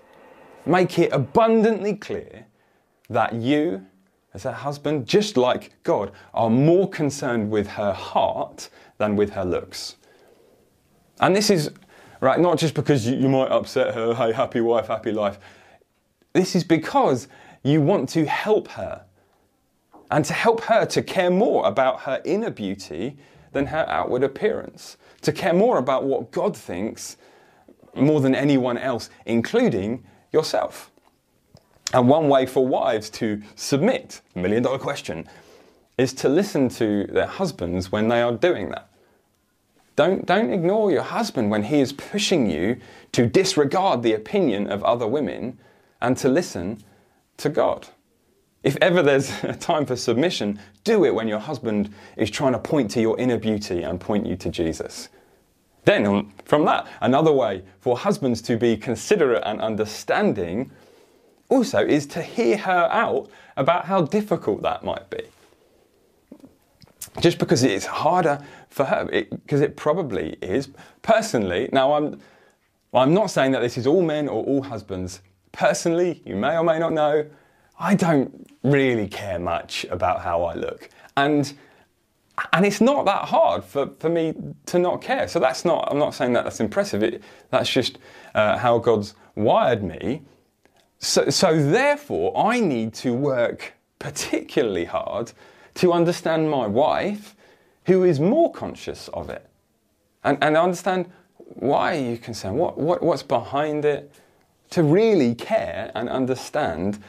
Make 0.65 0.99
it 0.99 1.13
abundantly 1.13 1.95
clear 1.95 2.45
that 3.09 3.33
you, 3.33 3.85
as 4.33 4.43
a 4.43 4.51
husband, 4.51 5.07
just 5.07 5.37
like 5.37 5.71
God, 5.83 6.11
are 6.33 6.49
more 6.49 6.89
concerned 6.89 7.49
with 7.49 7.67
her 7.67 7.93
heart 7.93 8.69
than 8.97 9.15
with 9.15 9.29
her 9.31 9.45
looks. 9.45 9.95
And 11.19 11.35
this 11.35 11.49
is, 11.49 11.71
right, 12.19 12.39
not 12.39 12.57
just 12.57 12.73
because 12.73 13.07
you, 13.07 13.15
you 13.15 13.29
might 13.29 13.49
upset 13.49 13.95
her, 13.95 14.13
hey, 14.13 14.33
happy 14.33 14.59
wife, 14.59 14.87
happy 14.87 15.11
life. 15.11 15.39
This 16.33 16.55
is 16.55 16.63
because 16.63 17.27
you 17.63 17.81
want 17.81 18.09
to 18.09 18.25
help 18.25 18.67
her 18.69 19.03
and 20.11 20.23
to 20.25 20.33
help 20.33 20.61
her 20.61 20.85
to 20.85 21.01
care 21.01 21.29
more 21.29 21.67
about 21.67 22.01
her 22.01 22.21
inner 22.23 22.49
beauty 22.49 23.17
than 23.51 23.67
her 23.67 23.85
outward 23.89 24.23
appearance, 24.23 24.97
to 25.21 25.31
care 25.31 25.53
more 25.53 25.77
about 25.77 26.03
what 26.03 26.31
God 26.31 26.55
thinks 26.55 27.17
more 27.95 28.21
than 28.21 28.35
anyone 28.35 28.77
else, 28.77 29.09
including 29.25 30.03
yourself. 30.31 30.91
And 31.93 32.07
one 32.07 32.27
way 32.27 32.45
for 32.45 32.65
wives 32.65 33.09
to 33.11 33.41
submit, 33.55 34.21
million 34.35 34.63
dollar 34.63 34.77
question, 34.77 35.27
is 35.97 36.13
to 36.13 36.29
listen 36.29 36.69
to 36.69 37.05
their 37.07 37.25
husbands 37.25 37.91
when 37.91 38.07
they 38.07 38.21
are 38.21 38.33
doing 38.33 38.69
that. 38.69 38.89
Don't, 39.95 40.27
don't 40.27 40.53
ignore 40.53 40.91
your 40.91 41.01
husband 41.01 41.49
when 41.49 41.63
he 41.63 41.79
is 41.79 41.91
pushing 41.91 42.49
you 42.49 42.77
to 43.13 43.25
disregard 43.25 44.03
the 44.03 44.13
opinion 44.13 44.67
of 44.67 44.83
other 44.83 45.07
women 45.07 45.57
and 46.01 46.15
to 46.17 46.29
listen 46.29 46.83
to 47.37 47.49
God. 47.49 47.87
If 48.67 48.75
ever 48.81 49.01
there's 49.01 49.31
a 49.43 49.55
time 49.55 49.85
for 49.85 49.95
submission, 49.95 50.59
do 50.83 51.05
it 51.05 51.15
when 51.15 51.29
your 51.29 51.39
husband 51.39 51.93
is 52.17 52.29
trying 52.29 52.51
to 52.51 52.59
point 52.59 52.91
to 52.91 53.01
your 53.01 53.17
inner 53.17 53.37
beauty 53.37 53.83
and 53.83 53.97
point 53.97 54.25
you 54.25 54.35
to 54.35 54.49
Jesus. 54.49 55.07
Then, 55.85 56.05
um, 56.05 56.33
from 56.43 56.65
that, 56.65 56.85
another 56.99 57.31
way 57.31 57.63
for 57.79 57.97
husbands 57.97 58.41
to 58.41 58.57
be 58.57 58.75
considerate 58.75 59.41
and 59.45 59.61
understanding 59.61 60.69
also 61.47 61.79
is 61.79 62.05
to 62.07 62.21
hear 62.21 62.57
her 62.57 62.89
out 62.91 63.29
about 63.55 63.85
how 63.85 64.01
difficult 64.01 64.61
that 64.63 64.83
might 64.83 65.09
be. 65.09 65.23
Just 67.21 67.37
because 67.37 67.63
it's 67.63 67.85
harder 67.85 68.43
for 68.67 68.83
her, 68.83 69.05
because 69.05 69.61
it, 69.61 69.69
it, 69.69 69.77
probably 69.77 70.37
is. 70.41 70.67
Personally, 71.03 71.69
now 71.71 71.93
I'm, 71.93 72.19
I'm 72.93 73.13
not 73.13 73.31
saying 73.31 73.53
that 73.53 73.61
this 73.61 73.77
is 73.77 73.87
all 73.87 74.01
men 74.01 74.27
or 74.27 74.43
all 74.43 74.61
husbands. 74.61 75.21
Personally, 75.53 76.21
you 76.25 76.35
may 76.35 76.57
or 76.57 76.65
may 76.65 76.79
not 76.79 76.91
know, 76.91 77.25
I 77.79 77.95
don't 77.95 78.49
really 78.63 79.07
care 79.07 79.39
much 79.39 79.85
about 79.89 80.21
how 80.21 80.43
I 80.43 80.55
look. 80.55 80.89
And 81.15 81.53
and 82.53 82.65
it's 82.65 82.81
not 82.81 83.05
that 83.05 83.25
hard 83.25 83.63
for, 83.63 83.89
for 83.99 84.09
me 84.09 84.33
to 84.67 84.77
not 84.77 85.01
care. 85.01 85.27
So 85.27 85.39
that's 85.39 85.65
not, 85.65 85.87
I'm 85.89 85.97
not 85.97 86.13
saying 86.13 86.33
that 86.33 86.43
that's 86.43 86.59
impressive. 86.59 87.01
It, 87.01 87.23
that's 87.49 87.69
just 87.69 87.97
uh, 88.35 88.57
how 88.57 88.77
God's 88.77 89.15
wired 89.35 89.81
me. 89.83 90.21
So, 90.99 91.29
so 91.29 91.59
therefore, 91.59 92.37
I 92.37 92.59
need 92.59 92.93
to 92.95 93.13
work 93.13 93.73
particularly 93.97 94.85
hard 94.85 95.31
to 95.75 95.93
understand 95.93 96.49
my 96.49 96.67
wife, 96.67 97.35
who 97.85 98.03
is 98.03 98.19
more 98.19 98.51
conscious 98.51 99.07
of 99.09 99.29
it. 99.31 99.47
And, 100.23 100.37
and 100.41 100.55
understand 100.55 101.09
why 101.37 101.97
are 101.97 102.01
you 102.01 102.17
concerned? 102.17 102.57
What, 102.57 102.77
what, 102.77 103.01
what's 103.01 103.23
behind 103.23 103.85
it? 103.85 104.13
To 104.71 104.83
really 104.83 105.33
care 105.33 105.91
and 105.95 106.09
understand 106.09 107.01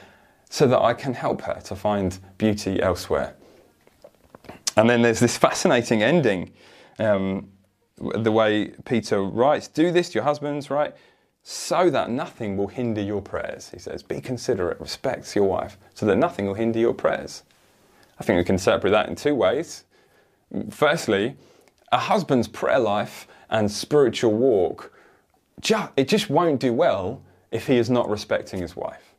so 0.49 0.67
that 0.67 0.81
I 0.81 0.95
can 0.95 1.15
help 1.15 1.43
her 1.43 1.61
to 1.65 1.77
find 1.77 2.19
beauty 2.39 2.81
elsewhere. 2.81 3.35
And 4.77 4.89
then 4.89 5.03
there's 5.03 5.21
this 5.21 5.37
fascinating 5.37 6.03
ending, 6.03 6.53
um, 6.99 7.51
the 7.97 8.33
way 8.33 8.69
Peter 8.85 9.23
writes 9.23 9.69
Do 9.69 9.91
this 9.91 10.11
to 10.11 10.15
your 10.15 10.25
husbands, 10.25 10.71
right? 10.71 10.95
So 11.43 11.91
that 11.91 12.11
nothing 12.11 12.57
will 12.57 12.69
hinder 12.69 13.01
your 13.01 13.23
prayers. 13.23 13.71
He 13.71 13.79
says, 13.79 14.03
Be 14.03 14.21
considerate, 14.21 14.81
respect 14.81 15.35
your 15.35 15.45
wife, 15.47 15.79
so 15.95 16.07
that 16.07 16.17
nothing 16.17 16.47
will 16.47 16.55
hinder 16.55 16.79
your 16.79 16.95
prayers. 16.95 17.43
I 18.19 18.25
think 18.25 18.39
we 18.39 18.45
can 18.45 18.57
interpret 18.57 18.93
that 18.93 19.09
in 19.09 19.17
two 19.17 19.35
ways. 19.35 19.85
Firstly, 20.71 21.37
a 21.93 21.99
husband's 21.99 22.49
prayer 22.49 22.79
life 22.79 23.27
and 23.51 23.71
spiritual 23.71 24.33
walk, 24.33 24.93
it 25.97 26.09
just 26.09 26.31
won't 26.31 26.61
do 26.61 26.73
well 26.73 27.23
if 27.51 27.67
he 27.67 27.77
is 27.77 27.91
not 27.91 28.09
respecting 28.09 28.61
his 28.61 28.77
wife 28.77 29.15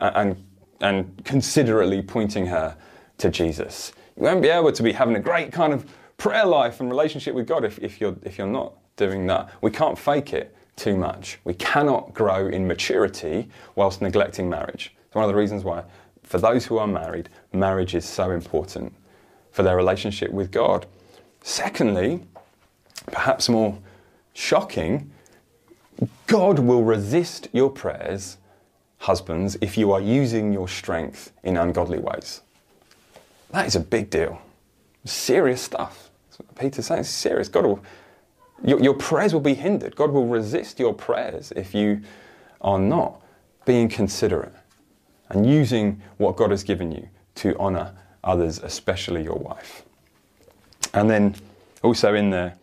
and, 0.00 0.44
and 0.80 1.24
considerately 1.24 2.02
pointing 2.02 2.46
her 2.46 2.76
to 3.18 3.30
Jesus. 3.30 3.92
You 4.16 4.24
won't 4.24 4.42
be 4.42 4.48
able 4.48 4.72
to 4.72 4.82
be 4.82 4.92
having 4.92 5.16
a 5.16 5.20
great 5.20 5.52
kind 5.52 5.72
of 5.72 5.86
prayer 6.16 6.46
life 6.46 6.80
and 6.80 6.90
relationship 6.90 7.34
with 7.34 7.46
God 7.46 7.64
if, 7.64 7.78
if, 7.78 8.00
you're, 8.00 8.16
if 8.22 8.38
you're 8.38 8.46
not 8.46 8.74
doing 8.96 9.26
that. 9.26 9.50
We 9.62 9.70
can't 9.70 9.98
fake 9.98 10.32
it 10.32 10.54
too 10.76 10.96
much. 10.96 11.38
We 11.44 11.54
cannot 11.54 12.14
grow 12.14 12.46
in 12.48 12.66
maturity 12.66 13.48
whilst 13.74 14.02
neglecting 14.02 14.48
marriage. 14.48 14.94
It's 15.06 15.14
one 15.14 15.24
of 15.24 15.30
the 15.30 15.36
reasons 15.36 15.64
why, 15.64 15.84
for 16.22 16.38
those 16.38 16.66
who 16.66 16.78
are 16.78 16.86
married, 16.86 17.28
marriage 17.52 17.94
is 17.94 18.04
so 18.04 18.30
important 18.30 18.94
for 19.52 19.62
their 19.62 19.76
relationship 19.76 20.30
with 20.30 20.50
God. 20.50 20.86
Secondly, 21.42 22.22
perhaps 23.06 23.48
more 23.48 23.78
shocking, 24.32 25.10
God 26.26 26.60
will 26.60 26.84
resist 26.84 27.48
your 27.52 27.70
prayers, 27.70 28.38
husbands, 29.00 29.56
if 29.60 29.76
you 29.78 29.92
are 29.92 30.00
using 30.00 30.52
your 30.52 30.68
strength 30.68 31.32
in 31.42 31.56
ungodly 31.56 31.98
ways. 31.98 32.42
That 33.50 33.66
is 33.66 33.74
a 33.74 33.80
big 33.80 34.10
deal. 34.10 34.40
Serious 35.04 35.62
stuff. 35.62 36.10
Peter's 36.58 36.86
saying 36.86 37.00
it's 37.00 37.08
serious. 37.08 37.48
God 37.48 37.64
will, 37.64 37.82
your, 38.62 38.80
your 38.82 38.94
prayers 38.94 39.32
will 39.32 39.40
be 39.40 39.54
hindered. 39.54 39.96
God 39.96 40.10
will 40.10 40.26
resist 40.26 40.78
your 40.78 40.92
prayers 40.92 41.52
if 41.56 41.74
you 41.74 42.02
are 42.60 42.78
not 42.78 43.22
being 43.64 43.88
considerate 43.88 44.52
and 45.30 45.48
using 45.48 46.02
what 46.18 46.36
God 46.36 46.50
has 46.50 46.62
given 46.62 46.92
you 46.92 47.08
to 47.36 47.56
honour 47.56 47.94
others, 48.22 48.58
especially 48.58 49.22
your 49.22 49.38
wife. 49.38 49.82
And 50.92 51.08
then 51.08 51.36
also 51.82 52.14
in 52.14 52.30
there, 52.30 52.56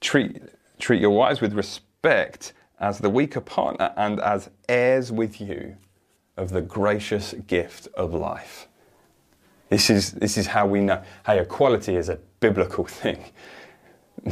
treat, 0.00 0.40
treat 0.78 1.00
your 1.00 1.10
wives 1.10 1.40
with 1.40 1.52
respect 1.52 2.52
as 2.80 2.98
the 2.98 3.10
weaker 3.10 3.40
partner 3.40 3.92
and 3.96 4.20
as 4.20 4.50
heirs 4.68 5.12
with 5.12 5.40
you 5.40 5.76
of 6.36 6.50
the 6.50 6.62
gracious 6.62 7.34
gift 7.46 7.86
of 7.94 8.14
life. 8.14 8.66
This 9.68 9.90
is, 9.90 10.12
this 10.12 10.36
is 10.36 10.48
how 10.48 10.66
we 10.66 10.80
know, 10.80 11.02
hey, 11.26 11.38
equality 11.38 11.94
is 11.94 12.08
a 12.08 12.18
biblical 12.40 12.84
thing. 12.86 13.22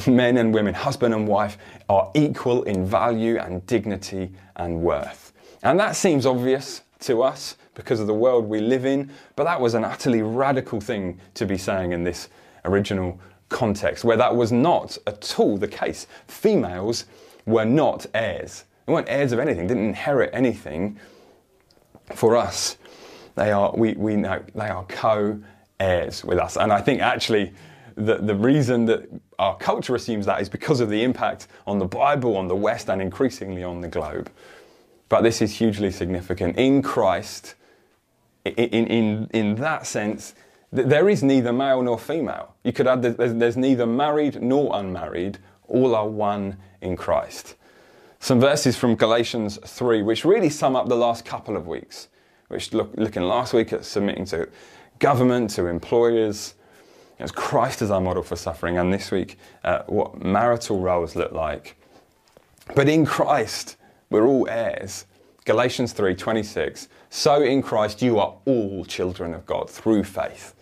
Men 0.06 0.36
and 0.36 0.52
women, 0.52 0.74
husband 0.74 1.14
and 1.14 1.26
wife, 1.28 1.56
are 1.88 2.10
equal 2.14 2.62
in 2.64 2.84
value 2.84 3.38
and 3.38 3.64
dignity 3.66 4.30
and 4.56 4.82
worth. 4.82 5.32
And 5.62 5.78
that 5.80 5.96
seems 5.96 6.26
obvious 6.26 6.82
to 7.00 7.22
us 7.22 7.56
because 7.74 8.00
of 8.00 8.06
the 8.06 8.14
world 8.14 8.46
we 8.46 8.60
live 8.60 8.84
in, 8.84 9.10
but 9.36 9.44
that 9.44 9.60
was 9.60 9.74
an 9.74 9.84
utterly 9.84 10.22
radical 10.22 10.80
thing 10.80 11.18
to 11.34 11.46
be 11.46 11.56
saying 11.56 11.92
in 11.92 12.02
this 12.04 12.28
original 12.64 13.18
context 13.48 14.04
where 14.04 14.16
that 14.16 14.34
was 14.34 14.52
not 14.52 14.98
at 15.06 15.38
all 15.38 15.56
the 15.56 15.68
case. 15.68 16.06
Females 16.26 17.06
were 17.48 17.64
not 17.64 18.06
heirs. 18.14 18.64
They 18.86 18.92
weren't 18.92 19.08
heirs 19.08 19.32
of 19.32 19.38
anything, 19.38 19.66
didn't 19.66 19.86
inherit 19.86 20.30
anything. 20.32 20.98
For 22.14 22.36
us, 22.36 22.78
they 23.34 23.52
are, 23.52 23.72
we, 23.76 23.94
we 23.94 24.16
know, 24.16 24.42
they 24.54 24.68
are 24.68 24.84
co 24.84 25.38
heirs 25.80 26.24
with 26.24 26.38
us. 26.38 26.56
And 26.56 26.72
I 26.72 26.80
think 26.80 27.00
actually 27.00 27.52
the, 27.96 28.16
the 28.16 28.34
reason 28.34 28.84
that 28.86 29.08
our 29.38 29.56
culture 29.56 29.94
assumes 29.94 30.26
that 30.26 30.40
is 30.40 30.48
because 30.48 30.80
of 30.80 30.88
the 30.88 31.02
impact 31.02 31.48
on 31.66 31.78
the 31.78 31.86
Bible, 31.86 32.36
on 32.36 32.48
the 32.48 32.56
West, 32.56 32.88
and 32.88 33.02
increasingly 33.02 33.64
on 33.64 33.80
the 33.80 33.88
globe. 33.88 34.30
But 35.08 35.22
this 35.22 35.40
is 35.40 35.56
hugely 35.56 35.90
significant. 35.90 36.56
In 36.56 36.82
Christ, 36.82 37.54
in, 38.44 38.86
in, 38.86 39.30
in 39.32 39.54
that 39.56 39.86
sense, 39.86 40.34
there 40.70 41.08
is 41.08 41.22
neither 41.22 41.52
male 41.52 41.82
nor 41.82 41.98
female. 41.98 42.54
You 42.62 42.72
could 42.72 42.86
add 42.86 43.02
there's, 43.02 43.34
there's 43.34 43.56
neither 43.56 43.86
married 43.86 44.42
nor 44.42 44.70
unmarried. 44.74 45.38
All 45.66 45.94
are 45.94 46.08
one 46.08 46.56
in 46.80 46.96
Christ. 46.96 47.56
Some 48.20 48.40
verses 48.40 48.76
from 48.76 48.96
Galatians 48.96 49.58
3, 49.64 50.02
which 50.02 50.24
really 50.24 50.50
sum 50.50 50.74
up 50.74 50.88
the 50.88 50.96
last 50.96 51.24
couple 51.24 51.56
of 51.56 51.66
weeks, 51.66 52.08
which 52.48 52.72
look, 52.72 52.92
looking 52.96 53.22
last 53.22 53.52
week 53.52 53.72
at 53.72 53.84
submitting 53.84 54.24
to 54.26 54.48
government, 54.98 55.50
to 55.50 55.66
employers, 55.66 56.54
as 57.18 57.30
Christ 57.30 57.82
as 57.82 57.90
our 57.90 58.00
model 58.00 58.22
for 58.22 58.36
suffering, 58.36 58.78
and 58.78 58.92
this 58.92 59.10
week, 59.10 59.38
uh, 59.64 59.82
what 59.86 60.22
marital 60.22 60.80
roles 60.80 61.16
look 61.16 61.32
like. 61.32 61.76
But 62.74 62.88
in 62.88 63.06
Christ, 63.06 63.76
we're 64.10 64.26
all 64.26 64.48
heirs. 64.48 65.06
Galatians 65.44 65.92
3:26. 65.94 66.88
So 67.10 67.40
in 67.42 67.62
Christ 67.62 68.02
you 68.02 68.18
are 68.18 68.34
all 68.44 68.84
children 68.84 69.32
of 69.32 69.46
God 69.46 69.70
through 69.70 70.04
faith. 70.04 70.54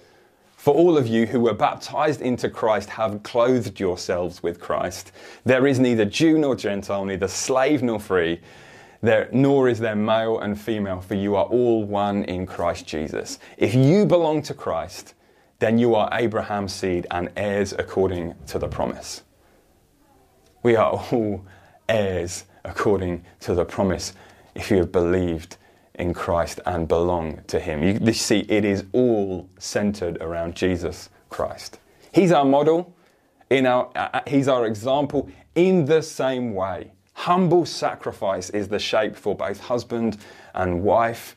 For 0.67 0.75
all 0.75 0.99
of 0.99 1.07
you 1.07 1.27
who 1.27 1.39
were 1.39 1.55
baptized 1.55 2.21
into 2.21 2.51
Christ 2.51 2.91
have 2.91 3.23
clothed 3.23 3.79
yourselves 3.79 4.43
with 4.43 4.59
Christ. 4.59 5.13
There 5.45 5.65
is 5.65 5.79
neither 5.79 6.05
Jew 6.05 6.39
nor 6.39 6.57
Gentile, 6.57 7.05
neither 7.05 7.29
slave 7.29 7.85
nor 7.85 8.01
free, 8.01 8.41
there, 9.01 9.29
nor 9.33 9.69
is 9.69 9.79
there 9.79 9.95
male 9.95 10.41
and 10.41 10.61
female, 10.61 11.01
for 11.01 11.15
you 11.15 11.37
are 11.37 11.45
all 11.45 11.85
one 11.85 12.25
in 12.25 12.47
Christ 12.47 12.85
Jesus. 12.85 13.39
If 13.57 13.77
you 13.77 14.07
belong 14.07 14.43
to 14.43 14.55
Christ, 14.55 15.15
then 15.61 15.79
you 15.79 15.95
are 15.95 16.09
Abraham's 16.13 16.73
seed 16.73 17.07
and 17.13 17.31
heirs 17.37 17.73
according 17.73 18.35
to 18.49 18.59
the 18.59 18.67
promise. 18.67 19.23
We 20.65 20.75
are 20.75 20.91
all 21.13 21.47
heirs 21.89 22.45
according 22.65 23.25
to 23.39 23.55
the 23.55 23.65
promise 23.65 24.15
if 24.57 24.73
you 24.73 24.79
have 24.79 24.91
believed 24.91 25.59
in 25.97 26.15
Christ 26.15 26.61
and 26.67 26.87
belong 26.87 27.41
to 27.49 27.59
Him. 27.59 27.83
You, 27.83 27.99
you 28.01 28.13
see, 28.13 28.41
it 28.49 28.65
is 28.65 28.85
all 28.93 29.49
centered 29.59 30.19
around 30.21 30.55
Jesus 30.55 31.11
Christ. 31.31 31.79
He's 32.13 32.33
our 32.33 32.45
model, 32.45 32.95
in 33.51 33.67
our, 33.67 33.91
uh, 33.95 34.09
uh, 34.15 34.21
He's 34.27 34.49
our 34.49 34.67
example 34.67 35.29
in 35.55 35.85
the 35.85 36.03
same 36.03 36.55
way. 36.55 36.93
Humble 37.15 37.65
sacrifice 37.65 38.51
is 38.51 38.69
the 38.69 38.79
shape 38.79 39.17
for 39.17 39.35
both 39.35 39.59
husband 39.59 40.19
and 40.55 40.83
wife. 40.83 41.35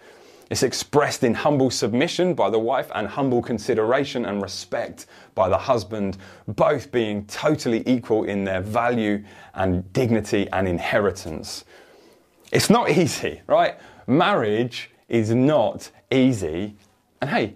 It's 0.50 0.64
expressed 0.64 1.24
in 1.24 1.36
humble 1.36 1.70
submission 1.70 2.34
by 2.34 2.50
the 2.50 2.60
wife 2.60 2.92
and 2.96 3.08
humble 3.08 3.42
consideration 3.42 4.26
and 4.26 4.42
respect 4.42 5.06
by 5.36 5.48
the 5.48 5.58
husband, 5.58 6.18
both 6.48 6.92
being 6.92 7.26
totally 7.28 7.84
equal 7.86 8.24
in 8.24 8.44
their 8.44 8.62
value 8.62 9.24
and 9.54 9.92
dignity 9.94 10.48
and 10.52 10.68
inheritance. 10.68 11.66
It's 12.52 12.70
not 12.70 12.90
easy, 12.98 13.42
right? 13.48 13.78
Marriage 14.10 14.90
is 15.08 15.30
not 15.30 15.92
easy. 16.12 16.76
And 17.22 17.30
hey, 17.30 17.54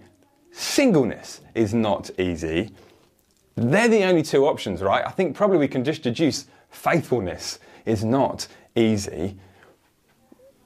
singleness 0.52 1.42
is 1.56 1.74
not 1.74 2.12
easy. 2.20 2.70
They're 3.56 3.88
the 3.88 4.04
only 4.04 4.22
two 4.22 4.46
options, 4.46 4.84
right? 4.84 5.04
I 5.04 5.10
think 5.10 5.36
probably 5.36 5.58
we 5.58 5.68
can 5.68 5.84
just 5.84 6.04
deduce 6.04 6.46
faithfulness 6.70 7.58
is 7.88 8.04
not 8.04 8.48
easy. 8.76 9.36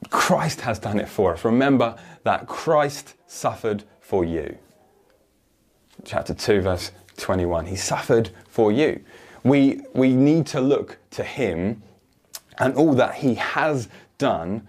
Christ 0.10 0.60
has 0.62 0.78
done 0.78 1.00
it 1.00 1.08
for 1.08 1.34
us. 1.34 1.46
Remember 1.46 1.96
that 2.24 2.48
Christ 2.48 3.16
suffered 3.26 3.86
for 4.02 4.26
you. 4.26 4.58
Chapter 6.04 6.34
2, 6.34 6.62
verse 6.62 6.92
21. 7.16 7.66
He 7.66 7.78
suffered 7.78 8.30
for 8.50 8.74
you. 8.74 9.02
We, 9.44 9.80
we 9.94 10.14
need 10.14 10.48
to 10.48 10.60
look 10.60 10.98
to 11.12 11.24
Him 11.24 11.82
and 12.58 12.76
all 12.76 12.94
that 12.96 13.16
He 13.16 13.36
has 13.36 13.88
done 14.18 14.68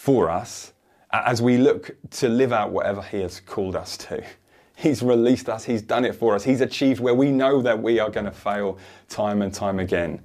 for 0.00 0.30
us 0.30 0.72
as 1.12 1.42
we 1.42 1.58
look 1.58 1.90
to 2.10 2.26
live 2.26 2.54
out 2.54 2.70
whatever 2.70 3.02
He 3.02 3.20
has 3.20 3.38
called 3.38 3.76
us 3.76 3.98
to. 3.98 4.24
He's 4.74 5.02
released 5.02 5.50
us, 5.50 5.64
He's 5.64 5.82
done 5.82 6.06
it 6.06 6.14
for 6.14 6.34
us, 6.34 6.42
He's 6.42 6.62
achieved 6.62 7.00
where 7.00 7.14
we 7.14 7.30
know 7.30 7.60
that 7.60 7.82
we 7.82 7.98
are 7.98 8.08
going 8.08 8.24
to 8.24 8.32
fail 8.32 8.78
time 9.10 9.42
and 9.42 9.52
time 9.52 9.78
again. 9.78 10.22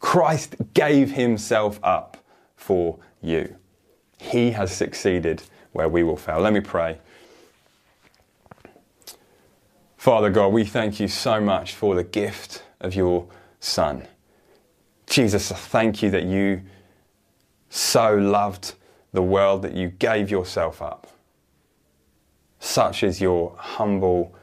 Christ 0.00 0.56
gave 0.72 1.10
Himself 1.10 1.78
up 1.82 2.24
for 2.56 2.98
you. 3.20 3.54
He 4.18 4.52
has 4.52 4.72
succeeded 4.72 5.42
where 5.72 5.90
we 5.90 6.02
will 6.02 6.16
fail. 6.16 6.40
Let 6.40 6.54
me 6.54 6.60
pray. 6.60 6.98
Father 9.98 10.30
God, 10.30 10.54
we 10.54 10.64
thank 10.64 10.98
you 10.98 11.06
so 11.06 11.38
much 11.38 11.74
for 11.74 11.94
the 11.94 12.04
gift 12.04 12.62
of 12.80 12.94
your 12.94 13.28
Son. 13.60 14.08
Jesus, 15.06 15.52
I 15.52 15.56
thank 15.56 16.02
you 16.02 16.10
that 16.10 16.24
you 16.24 16.62
so 17.68 18.14
loved 18.16 18.74
the 19.12 19.22
world 19.22 19.62
that 19.62 19.74
you 19.74 19.88
gave 19.88 20.30
yourself 20.30 20.80
up. 20.80 21.06
Such 22.58 23.02
is 23.02 23.20
your 23.20 23.54
humble, 23.58 24.34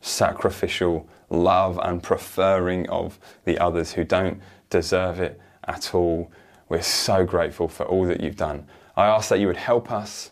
sacrificial 0.00 1.08
love 1.30 1.78
and 1.82 2.02
preferring 2.02 2.88
of 2.88 3.18
the 3.44 3.58
others 3.58 3.92
who 3.92 4.04
don't 4.04 4.40
deserve 4.70 5.20
it 5.20 5.40
at 5.66 5.94
all. 5.94 6.30
We're 6.68 6.82
so 6.82 7.24
grateful 7.24 7.68
for 7.68 7.86
all 7.86 8.04
that 8.04 8.20
you've 8.20 8.36
done. 8.36 8.66
I 8.96 9.06
ask 9.06 9.28
that 9.30 9.40
you 9.40 9.46
would 9.46 9.56
help 9.56 9.90
us 9.90 10.30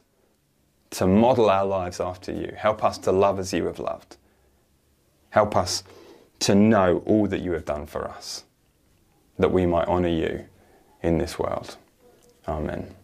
to 0.91 1.07
model 1.07 1.51
our 1.51 1.65
lives 1.65 2.01
after 2.01 2.33
you. 2.33 2.53
Help 2.57 2.85
us 2.85 2.99
to 2.99 3.13
love 3.13 3.39
as 3.39 3.53
you 3.53 3.67
have 3.67 3.79
loved. 3.79 4.17
Help 5.31 5.57
us 5.57 5.83
to 6.41 6.55
know 6.55 7.03
all 7.07 7.27
that 7.27 7.41
you 7.41 7.53
have 7.53 7.65
done 7.65 7.87
for 7.87 8.09
us, 8.09 8.45
that 9.39 9.51
we 9.51 9.67
might 9.67 9.89
honour 9.89 10.09
you 10.09 10.47
in 11.03 11.19
this 11.19 11.39
world. 11.39 11.77
Amen. 12.47 12.95